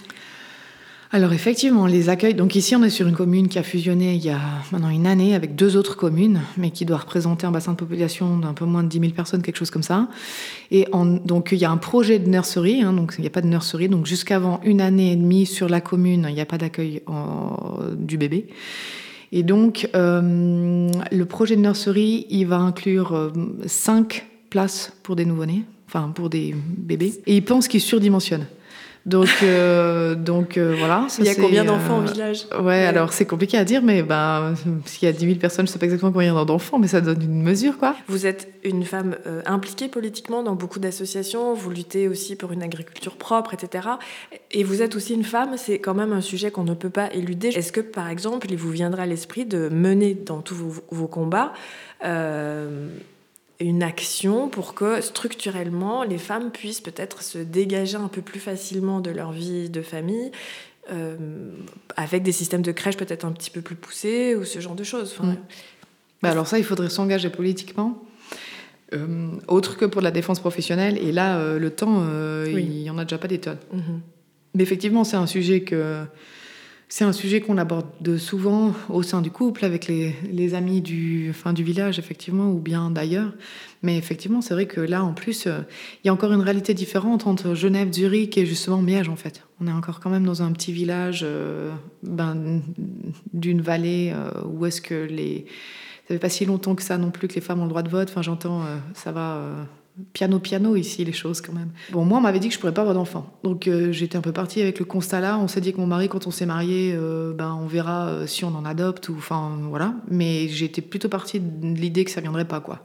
alors 1.15 1.33
effectivement, 1.33 1.87
les 1.87 2.09
accueils. 2.09 2.35
Donc 2.35 2.57
ici, 2.57 2.75
on 2.75 2.83
est 2.83 2.91
sur 2.91 3.07
une 3.07 3.15
commune 3.15 3.47
qui 3.47 3.61
a 3.61 3.63
fusionné 3.63 4.15
il 4.15 4.25
y 4.25 4.31
a 4.31 4.41
maintenant 4.73 4.89
une 4.89 5.07
année 5.07 5.37
avec 5.37 5.55
deux 5.55 5.77
autres 5.77 5.97
communes, 5.97 6.41
mais 6.57 6.73
qui 6.73 6.85
doit 6.85 6.97
représenter 6.97 7.47
un 7.47 7.53
bassin 7.53 7.71
de 7.71 7.77
population 7.77 8.37
d'un 8.37 8.53
peu 8.53 8.65
moins 8.65 8.83
de 8.83 8.89
10 8.89 8.99
000 8.99 9.13
personnes, 9.13 9.41
quelque 9.41 9.59
chose 9.59 9.71
comme 9.71 9.85
ça. 9.85 10.09
Et 10.73 10.89
donc 11.25 11.51
il 11.53 11.59
y 11.59 11.65
a 11.65 11.71
un 11.71 11.77
projet 11.77 12.19
de 12.19 12.29
nursery, 12.29 12.83
hein, 12.83 12.93
donc 12.93 13.15
il 13.17 13.21
n'y 13.21 13.29
a 13.29 13.31
pas 13.31 13.43
de 13.43 13.47
nursery. 13.47 13.89
Donc 13.89 14.07
jusqu'avant 14.07 14.61
une 14.65 14.81
année 14.81 15.13
et 15.13 15.17
demie 15.17 15.47
sur 15.47 15.69
la 15.69 15.81
commune, 15.81 16.27
il 16.29 16.35
n'y 16.35 16.41
a 16.41 16.47
pas 16.47 16.59
d'accueil 16.59 17.01
du 17.97 18.19
bébé. 18.19 18.49
Et 19.31 19.45
donc 19.45 19.89
euh, 19.95 20.91
le 21.13 21.25
projet 21.27 21.55
de 21.55 21.61
nursery, 21.61 22.27
il 22.29 22.49
va 22.49 22.57
inclure 22.57 23.15
euh, 23.15 23.31
cinq 23.67 24.27
places 24.51 24.93
pour 25.05 25.15
des 25.15 25.27
nouveau-nés, 25.27 25.63
enfin 25.87 26.13
pour 26.15 26.31
des 26.31 26.55
bébés, 26.55 27.15
et 27.27 27.37
il 27.37 27.45
pense 27.45 27.69
qu'il 27.69 27.81
surdimensionne. 27.81 28.47
Donc, 29.07 29.29
euh, 29.43 30.15
donc 30.19 30.57
euh, 30.57 30.75
voilà. 30.79 31.07
il 31.19 31.27
y 31.27 31.29
a 31.29 31.35
combien 31.35 31.65
d'enfants 31.65 31.99
au 31.99 32.03
euh, 32.03 32.13
village 32.13 32.47
ouais, 32.61 32.85
alors 32.87 33.13
c'est 33.13 33.27
compliqué 33.27 33.59
à 33.59 33.65
dire, 33.65 33.83
mais 33.83 34.03
ben, 34.03 34.55
s'il 34.87 35.07
y 35.07 35.09
a 35.09 35.13
10 35.13 35.27
000 35.27 35.39
personnes, 35.39 35.67
je 35.67 35.71
ne 35.71 35.73
sais 35.75 35.79
pas 35.79 35.85
exactement 35.85 36.13
combien 36.13 36.33
il 36.33 36.35
y 36.35 36.39
a 36.39 36.45
d'enfants, 36.45 36.79
mais 36.79 36.89
ça 36.89 37.01
donne 37.01 37.23
une 37.23 37.43
mesure, 37.43 37.79
quoi. 37.79 37.95
Vous 38.09 38.27
êtes 38.27 38.49
une 38.65 38.85
femme 38.85 39.17
impliquée 39.47 39.89
politiquement 39.89 40.43
dans 40.43 40.55
beaucoup 40.55 40.79
d'associations, 40.79 41.55
vous 41.55 41.71
luttez 41.71 42.09
aussi 42.09 42.37
pour 42.37 42.53
une 42.53 42.63
agriculture 42.63 43.17
propre, 43.17 43.55
etc. 43.55 43.89
Et 44.51 44.65
vous 44.65 44.83
êtes 44.83 44.97
aussi 44.97 45.15
une 45.15 45.25
femme, 45.25 45.57
c'est 45.57 45.79
quand 45.79 45.95
même 45.95 46.13
un 46.13 46.21
sujet 46.21 46.51
qu'on 46.51 46.65
ne 46.65 46.75
peut 46.75 46.91
pas 46.91 47.13
éluder. 47.13 47.49
Est-ce 47.49 47.73
que, 47.73 47.81
par 47.81 48.09
exemple, 48.09 48.47
il 48.51 48.57
vous 48.57 48.71
viendra 48.71 49.03
à 49.03 49.07
l'esprit 49.07 49.45
de 49.45 49.69
mener 49.69 50.15
dans 50.15 50.41
tous 50.41 50.55
vos, 50.55 50.83
vos 50.91 51.09
combats 51.09 51.53
une 53.65 53.83
action 53.83 54.49
pour 54.49 54.75
que 54.75 55.01
structurellement 55.01 56.03
les 56.03 56.19
femmes 56.19 56.51
puissent 56.51 56.81
peut-être 56.81 57.23
se 57.23 57.39
dégager 57.39 57.97
un 57.97 58.09
peu 58.09 58.21
plus 58.21 58.41
facilement 58.41 59.01
de 59.01 59.11
leur 59.11 59.33
vie 59.33 59.71
de 59.71 59.83
famille 59.83 60.31
euh, 60.93 61.17
avec 61.97 62.23
des 62.23 62.33
systèmes 62.33 62.61
de 62.61 62.73
crèche 62.73 62.97
peut-être 62.97 63.25
un 63.25 63.33
petit 63.33 63.51
peu 63.51 63.63
plus 63.63 63.75
poussés 63.75 64.35
ou 64.35 64.45
ce 64.45 64.61
genre 64.61 64.75
de 64.75 64.85
choses. 64.85 65.15
Enfin, 65.19 65.37
bah 66.23 66.31
alors 66.31 66.47
ça, 66.47 66.59
il 66.59 66.65
faudrait 66.65 66.91
s'engager 66.91 67.31
politiquement. 67.31 68.03
Euh, 68.93 69.29
autre 69.49 69.79
que 69.79 69.87
pour 69.87 70.03
la 70.03 70.11
défense 70.11 70.41
professionnelle. 70.41 70.99
Et 70.99 71.11
là, 71.11 71.39
euh, 71.39 71.59
le 71.59 71.71
temps, 71.71 72.05
il 72.47 72.69
n'y 72.69 72.91
en 72.91 72.99
a 72.99 73.05
déjà 73.05 73.19
pas 73.19 73.29
des 73.29 73.39
tonnes. 73.41 73.59
Mhm. 73.73 74.01
Mais 74.55 74.63
effectivement, 74.63 75.05
c'est 75.05 75.17
un 75.17 75.27
sujet 75.27 75.63
que 75.63 76.05
c'est 76.97 77.03
un 77.03 77.13
sujet 77.13 77.41
qu'on 77.41 77.59
aborde 77.59 78.17
souvent 78.19 78.73
au 78.89 79.03
sein 79.03 79.21
du 79.21 79.33
couple, 79.33 79.65
avec 79.65 79.89
les, 79.89 80.55
amis 80.55 80.81
du, 80.81 81.33
fin, 81.33 81.53
du 81.53 81.65
village, 81.65 81.99
effectivement, 81.99 82.53
ou 82.53 82.61
bien 82.61 82.89
d'ailleurs. 82.93 83.33
Mais 83.83 83.99
effectivement, 83.99 84.41
c'est 84.41 84.55
vrai 84.55 84.67
que 84.67 84.81
là, 84.81 85.03
en 85.03 85.13
plus, 85.13 85.49
euh, 85.49 85.59
il 86.05 86.07
y 86.07 86.11
a 86.11 86.13
encore 86.13 86.33
une 86.33 86.41
réalité 86.41 86.73
différente 86.73 87.27
entre 87.27 87.57
Genève, 87.57 87.93
Zurich 87.93 88.39
et 88.39 88.47
justement 88.47 88.81
Miège, 88.81 89.09
en 89.09 89.17
fait. 89.17 89.43
On 89.61 89.67
est 89.67 89.73
encore 89.73 89.99
quand 89.99 90.09
même 90.09 90.23
dans 90.23 90.45
un 90.45 90.53
petit 90.53 90.73
village 90.73 91.23
euh, 91.25 91.73
ben, 92.05 92.63
d'une 93.33 93.61
vallée 93.61 94.13
euh, 94.15 94.31
où 94.47 94.65
est-ce 94.65 94.81
que 94.81 94.95
les... 94.95 95.47
Ça 96.07 96.15
fait 96.15 96.21
pas 96.21 96.29
si 96.29 96.45
longtemps 96.45 96.77
que 96.77 96.85
ça 96.85 96.97
non 96.97 97.11
plus 97.11 97.27
que 97.27 97.35
les 97.35 97.41
femmes 97.41 97.59
ont 97.59 97.65
le 97.65 97.71
droit 97.71 97.83
de 97.83 97.91
vote. 97.91 98.09
Enfin, 98.09 98.23
j'entends, 98.23 98.63
ça 98.95 99.11
va 99.11 99.67
piano 100.13 100.41
piano 100.41 100.75
ici 100.75 101.05
les 101.05 101.13
choses 101.13 101.41
quand 101.41 101.53
même. 101.53 101.71
Bon 101.93 102.05
moi 102.05 102.19
on 102.19 102.21
m'avait 102.21 102.41
dit 102.41 102.49
que 102.49 102.55
je 102.55 102.59
pourrais 102.59 102.75
pas 102.75 102.81
avoir 102.81 102.95
d'enfant. 102.95 103.39
Donc 103.45 103.69
euh, 103.69 103.93
j'étais 103.93 104.17
un 104.17 104.23
peu 104.23 104.33
partie 104.33 104.61
avec 104.61 104.79
le 104.81 104.85
constat 104.85 105.21
là, 105.21 105.39
on 105.39 105.47
s'est 105.47 105.61
dit 105.61 105.73
que 105.73 105.79
mon 105.79 105.87
mari 105.87 106.09
quand 106.09 106.27
on 106.27 106.33
s'est 106.33 106.47
marié 106.47 106.93
euh, 106.95 107.33
ben 107.33 107.57
on 107.61 107.67
verra 107.67 108.09
euh, 108.09 108.27
si 108.27 108.45
on 108.45 108.55
en 108.57 108.65
adopte 108.65 109.09
ou 109.09 109.15
enfin 109.17 109.57
voilà, 109.69 109.95
mais 110.09 110.49
j'étais 110.49 110.83
plutôt 110.83 111.09
partie 111.09 111.39
de 111.39 111.79
l'idée 111.79 112.05
que 112.05 112.11
ça 112.11 112.21
viendrait 112.21 112.45
pas 112.45 112.59
quoi. 112.59 112.81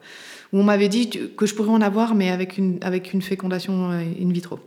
on 0.54 0.62
m'avait 0.62 0.88
dit 0.88 1.10
que 1.10 1.45
je 1.48 1.56
pourrais 1.56 1.72
en 1.72 1.82
avoir 1.82 2.13
mais 2.13 2.30
avec 2.30 2.60
une 2.60 2.78
avec 2.82 3.12
une 3.12 3.24
fécondation 3.24 3.89
in 3.89 4.32
vitro. 4.32 4.60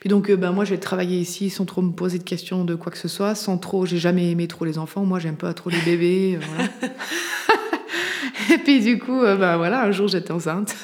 Puis 0.00 0.08
donc 0.08 0.32
ben 0.32 0.50
moi 0.50 0.64
j'ai 0.64 0.80
travaillé 0.80 1.18
ici 1.18 1.48
sans 1.48 1.64
trop 1.64 1.80
me 1.80 1.92
poser 1.92 2.18
de 2.18 2.24
questions 2.24 2.64
de 2.64 2.74
quoi 2.74 2.90
que 2.90 2.98
ce 2.98 3.08
soit, 3.08 3.36
sans 3.36 3.56
trop 3.56 3.86
j'ai 3.86 3.98
jamais 3.98 4.32
aimé 4.32 4.48
trop 4.48 4.64
les 4.64 4.78
enfants, 4.78 5.04
moi 5.04 5.20
j'aime 5.20 5.36
pas 5.36 5.54
trop 5.54 5.70
les 5.70 5.80
bébés 5.84 6.40
voilà. 6.42 6.70
Et 8.52 8.58
puis 8.58 8.80
du 8.80 8.98
coup 8.98 9.20
ben 9.20 9.56
voilà, 9.58 9.84
un 9.84 9.92
jour 9.92 10.08
j'étais 10.08 10.32
enceinte. 10.32 10.74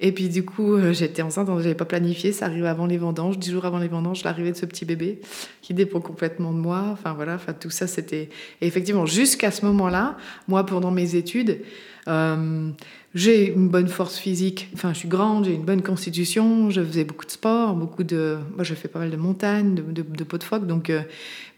Et 0.00 0.12
puis 0.12 0.28
du 0.28 0.44
coup, 0.44 0.74
euh, 0.74 0.92
j'étais 0.92 1.22
enceinte, 1.22 1.48
j'avais 1.58 1.74
pas 1.74 1.84
planifié, 1.84 2.32
ça 2.32 2.46
arrivait 2.46 2.68
avant 2.68 2.86
les 2.86 2.98
vendanges, 2.98 3.38
dix 3.38 3.50
jours 3.50 3.64
avant 3.64 3.78
les 3.78 3.88
vendanges, 3.88 4.22
l'arrivée 4.24 4.52
de 4.52 4.56
ce 4.56 4.66
petit 4.66 4.84
bébé 4.84 5.20
qui 5.60 5.74
dépend 5.74 6.00
complètement 6.00 6.52
de 6.52 6.58
moi. 6.58 6.84
Enfin 6.92 7.12
voilà, 7.14 7.34
enfin 7.34 7.52
tout 7.52 7.70
ça 7.70 7.86
c'était. 7.86 8.28
Et 8.60 8.66
effectivement, 8.66 9.06
jusqu'à 9.06 9.50
ce 9.50 9.64
moment-là, 9.66 10.16
moi 10.46 10.64
pendant 10.64 10.90
mes 10.90 11.16
études, 11.16 11.60
euh, 12.08 12.70
j'ai 13.14 13.52
une 13.52 13.68
bonne 13.68 13.88
force 13.88 14.18
physique. 14.18 14.68
Enfin, 14.74 14.92
je 14.92 14.98
suis 14.98 15.08
grande, 15.08 15.46
j'ai 15.46 15.54
une 15.54 15.64
bonne 15.64 15.82
constitution, 15.82 16.70
je 16.70 16.82
faisais 16.82 17.04
beaucoup 17.04 17.26
de 17.26 17.30
sport, 17.30 17.74
beaucoup 17.74 18.04
de. 18.04 18.38
Moi, 18.54 18.64
je 18.64 18.74
fais 18.74 18.88
pas 18.88 18.98
mal 18.98 19.10
de 19.10 19.16
montagnes, 19.16 19.74
de, 19.74 19.82
de, 19.82 20.02
de 20.02 20.24
pot 20.24 20.38
de 20.38 20.44
phoque. 20.44 20.66
Donc, 20.66 20.90
euh, 20.90 21.02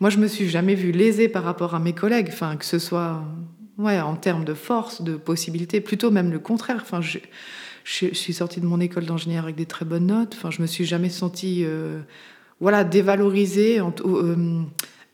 moi, 0.01 0.11
je 0.11 0.19
me 0.19 0.27
suis 0.27 0.49
jamais 0.49 0.75
vue 0.75 0.93
lésée 0.93 1.29
par 1.29 1.45
rapport 1.45 1.75
à 1.75 1.79
mes 1.79 1.93
collègues. 1.93 2.29
Enfin, 2.31 2.57
que 2.57 2.65
ce 2.65 2.79
soit 2.79 3.23
ouais, 3.79 4.01
en 4.01 4.15
termes 4.15 4.45
de 4.45 4.55
force, 4.55 5.03
de 5.03 5.17
possibilités, 5.17 5.81
plutôt 5.81 6.11
même 6.11 6.31
le 6.31 6.39
contraire. 6.39 6.79
Enfin, 6.83 7.01
je, 7.01 7.19
je, 7.91 8.15
suis 8.15 8.33
sortie 8.33 8.61
de 8.61 8.67
mon 8.67 8.81
école 8.81 9.05
d'ingénieur 9.05 9.45
avec 9.45 9.57
des 9.57 9.67
très 9.67 9.85
bonnes 9.85 10.07
notes. 10.07 10.35
Enfin, 10.37 10.51
je 10.51 10.63
me 10.63 10.67
suis 10.67 10.85
jamais 10.85 11.11
sentie, 11.11 11.65
euh, 11.65 12.01
voilà, 12.61 12.85
dévalorisée 12.85 13.81
euh, 13.81 14.63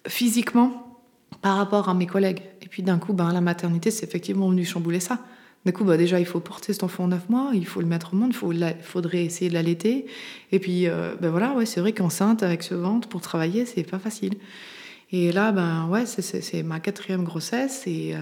physiquement 0.07 1.01
par 1.41 1.57
rapport 1.57 1.89
à 1.89 1.95
mes 1.95 2.07
collègues. 2.07 2.43
Et 2.63 2.69
puis 2.69 2.83
d'un 2.83 2.99
coup, 2.99 3.13
ben, 3.13 3.33
la 3.33 3.41
maternité, 3.41 3.91
c'est 3.91 4.07
effectivement 4.07 4.51
venu 4.51 4.65
chambouler 4.65 5.01
ça. 5.01 5.21
D'un 5.65 5.73
coup, 5.73 5.85
bah, 5.85 5.97
déjà, 5.97 6.21
il 6.21 6.27
faut 6.27 6.41
porter 6.41 6.73
cet 6.75 6.83
enfant 6.83 7.05
en 7.05 7.09
neuf 7.09 7.29
mois, 7.31 7.51
il 7.55 7.67
faut 7.67 7.81
le 7.81 7.87
mettre 7.87 8.13
au 8.13 8.17
monde, 8.17 8.35
il 8.35 8.77
faudrait 8.83 9.25
essayer 9.25 9.49
de 9.49 9.55
l'allaiter. 9.55 10.07
Et 10.53 10.59
puis, 10.59 10.87
euh, 10.87 11.15
ben 11.21 11.31
voilà, 11.31 11.55
ouais, 11.55 11.67
c'est 11.67 11.81
vrai 11.81 11.93
qu'enceinte 11.93 12.43
avec 12.43 12.63
ce 12.63 12.75
ventre, 12.75 13.09
pour 13.09 13.23
travailler, 13.23 13.65
c'est 13.65 13.85
pas 13.85 13.99
facile. 13.99 14.35
Et 15.13 15.33
là, 15.33 15.51
ben 15.53 15.89
ouais, 15.89 16.05
c'est 16.05 16.63
ma 16.63 16.81
quatrième 16.81 17.25
grossesse 17.25 17.85
et 17.87 18.15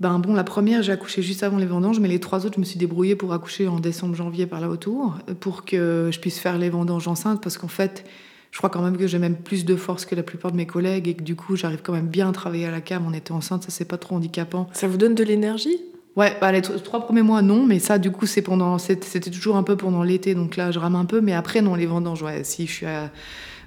ben 0.00 0.18
bon, 0.18 0.34
la 0.34 0.44
première, 0.44 0.82
j'ai 0.82 0.92
accouché 0.92 1.22
juste 1.22 1.42
avant 1.42 1.56
les 1.56 1.66
vendanges, 1.66 2.00
mais 2.00 2.08
les 2.08 2.18
trois 2.18 2.46
autres, 2.46 2.56
je 2.56 2.60
me 2.60 2.64
suis 2.64 2.78
débrouillée 2.78 3.14
pour 3.14 3.32
accoucher 3.32 3.68
en 3.68 3.78
décembre, 3.78 4.14
janvier 4.14 4.46
par 4.46 4.60
là 4.60 4.68
autour, 4.68 5.18
pour 5.40 5.64
que 5.64 6.10
je 6.12 6.18
puisse 6.18 6.38
faire 6.40 6.58
les 6.58 6.68
vendanges 6.68 7.06
enceintes, 7.06 7.40
parce 7.40 7.58
qu'en 7.58 7.68
fait, 7.68 8.04
je 8.50 8.58
crois 8.58 8.70
quand 8.70 8.82
même 8.82 8.96
que 8.96 9.06
j'ai 9.06 9.18
même 9.18 9.36
plus 9.36 9.64
de 9.64 9.76
force 9.76 10.04
que 10.04 10.14
la 10.14 10.22
plupart 10.22 10.50
de 10.50 10.56
mes 10.56 10.66
collègues 10.66 11.08
et 11.08 11.14
que 11.14 11.22
du 11.22 11.36
coup, 11.36 11.54
j'arrive 11.54 11.80
quand 11.82 11.92
même 11.92 12.08
bien 12.08 12.28
à 12.28 12.32
travailler 12.32 12.66
à 12.66 12.70
la 12.70 12.80
cam 12.80 13.06
en 13.06 13.12
étant 13.12 13.36
enceinte, 13.36 13.62
ça 13.64 13.70
c'est 13.70 13.84
pas 13.84 13.98
trop 13.98 14.16
handicapant. 14.16 14.68
Ça 14.72 14.88
vous 14.88 14.96
donne 14.96 15.14
de 15.14 15.24
l'énergie? 15.24 15.80
Ouais, 16.16 16.36
bah, 16.40 16.52
les 16.52 16.62
trois 16.62 17.00
premiers 17.00 17.22
mois, 17.22 17.42
non, 17.42 17.66
mais 17.66 17.78
ça, 17.78 17.98
du 17.98 18.10
coup, 18.12 18.26
c'est 18.26 18.42
pendant, 18.42 18.78
c'était 18.78 19.30
toujours 19.30 19.56
un 19.56 19.64
peu 19.64 19.76
pendant 19.76 20.02
l'été, 20.02 20.34
donc 20.34 20.56
là, 20.56 20.70
je 20.70 20.78
rame 20.78 20.94
un 20.94 21.04
peu, 21.04 21.20
mais 21.20 21.32
après, 21.32 21.60
non, 21.60 21.74
les 21.74 21.86
vendanges, 21.86 22.22
ouais, 22.22 22.44
si 22.44 22.66
je 22.66 22.72
suis 22.72 22.86
à... 22.86 23.10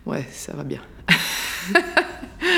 Ouais, 0.05 0.25
ça 0.31 0.53
va 0.53 0.63
bien. 0.63 0.79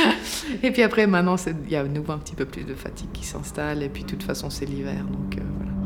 et 0.63 0.71
puis 0.71 0.83
après, 0.83 1.07
maintenant, 1.07 1.35
il 1.37 1.71
y 1.71 1.75
a 1.75 1.81
à 1.81 1.83
nouveau 1.83 2.13
un 2.13 2.17
petit 2.17 2.35
peu 2.35 2.45
plus 2.45 2.63
de 2.63 2.73
fatigue 2.73 3.11
qui 3.13 3.25
s'installe. 3.25 3.83
Et 3.83 3.89
puis, 3.89 4.03
de 4.03 4.09
toute 4.09 4.23
façon, 4.23 4.49
c'est 4.49 4.65
l'hiver. 4.65 5.03
Donc, 5.03 5.37
euh, 5.37 5.41
voilà. 5.57 5.78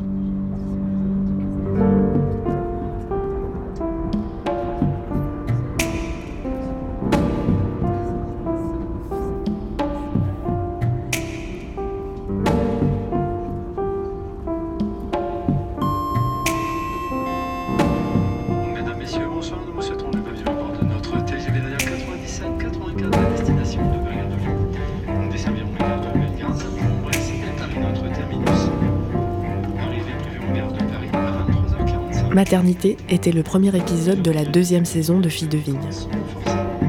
Maternité 32.34 32.96
était 33.08 33.30
le 33.30 33.44
premier 33.44 33.76
épisode 33.76 34.20
de 34.20 34.32
la 34.32 34.44
deuxième 34.44 34.84
saison 34.84 35.20
de 35.20 35.28
Filles 35.28 35.46
de 35.46 35.56
Vigne. 35.56 35.78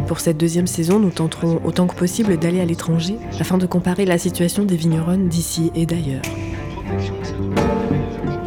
Pour 0.08 0.20
cette 0.20 0.38
deuxième 0.38 0.66
saison, 0.66 0.98
nous 0.98 1.12
tenterons 1.12 1.62
autant 1.64 1.86
que 1.86 1.94
possible 1.94 2.38
d'aller 2.38 2.62
à 2.62 2.66
l'étranger 2.66 3.18
afin 3.40 3.60
de 3.60 3.68
comparer 3.68 4.06
la 4.06 4.18
situation 4.18 4.64
des 4.64 4.76
vigneronnes 4.76 5.28
d'ici 5.28 5.72
et 5.76 5.86
d'ailleurs. 5.86 6.24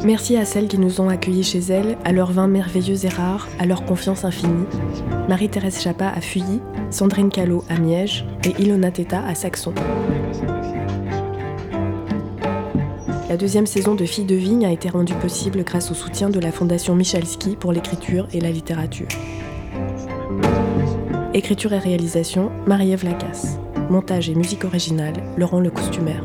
Merci 0.05 0.37
à 0.37 0.45
celles 0.45 0.67
qui 0.67 0.79
nous 0.79 1.01
ont 1.01 1.09
accueillis 1.09 1.45
chez 1.45 1.61
elles, 1.61 1.97
à 2.05 2.11
leur 2.11 2.33
vin 2.33 2.49
merveilleux 2.49 3.05
et 3.05 3.09
rare, 3.09 3.47
à 3.61 3.67
leur 3.67 3.85
confiance 3.85 4.25
infinie. 4.25 4.67
Marie-Thérèse 5.29 5.81
Chapa 5.81 6.09
à 6.09 6.21
Fuilly, 6.21 6.61
Sandrine 6.91 7.31
Callot 7.31 7.63
à 7.69 7.79
Miège 7.79 8.27
et 8.43 8.61
Ilona 8.61 8.91
Teta 8.91 9.25
à 9.25 9.37
Saxon. 9.37 9.73
La 13.29 13.37
deuxième 13.37 13.67
saison 13.67 13.95
de 13.95 14.07
Filles 14.07 14.25
de 14.25 14.35
Vigne 14.35 14.65
a 14.65 14.73
été 14.73 14.89
rendue 14.89 15.13
possible 15.13 15.63
grâce 15.63 15.91
au 15.91 15.95
soutien 15.95 16.31
de 16.31 16.41
la 16.41 16.51
Fondation 16.51 16.95
Michalski 16.95 17.57
pour 17.57 17.73
l'écriture 17.73 18.27
et 18.33 18.41
la 18.41 18.51
littérature. 18.51 19.09
Écriture 21.35 21.75
et 21.75 21.79
réalisation, 21.79 22.51
Marie-Ève 22.67 23.05
Lacasse. 23.05 23.59
Montage 23.91 24.31
et 24.31 24.35
musique 24.35 24.65
originale, 24.65 25.13
Laurent 25.37 25.61
le 25.61 25.71
Costumaire. 25.71 26.25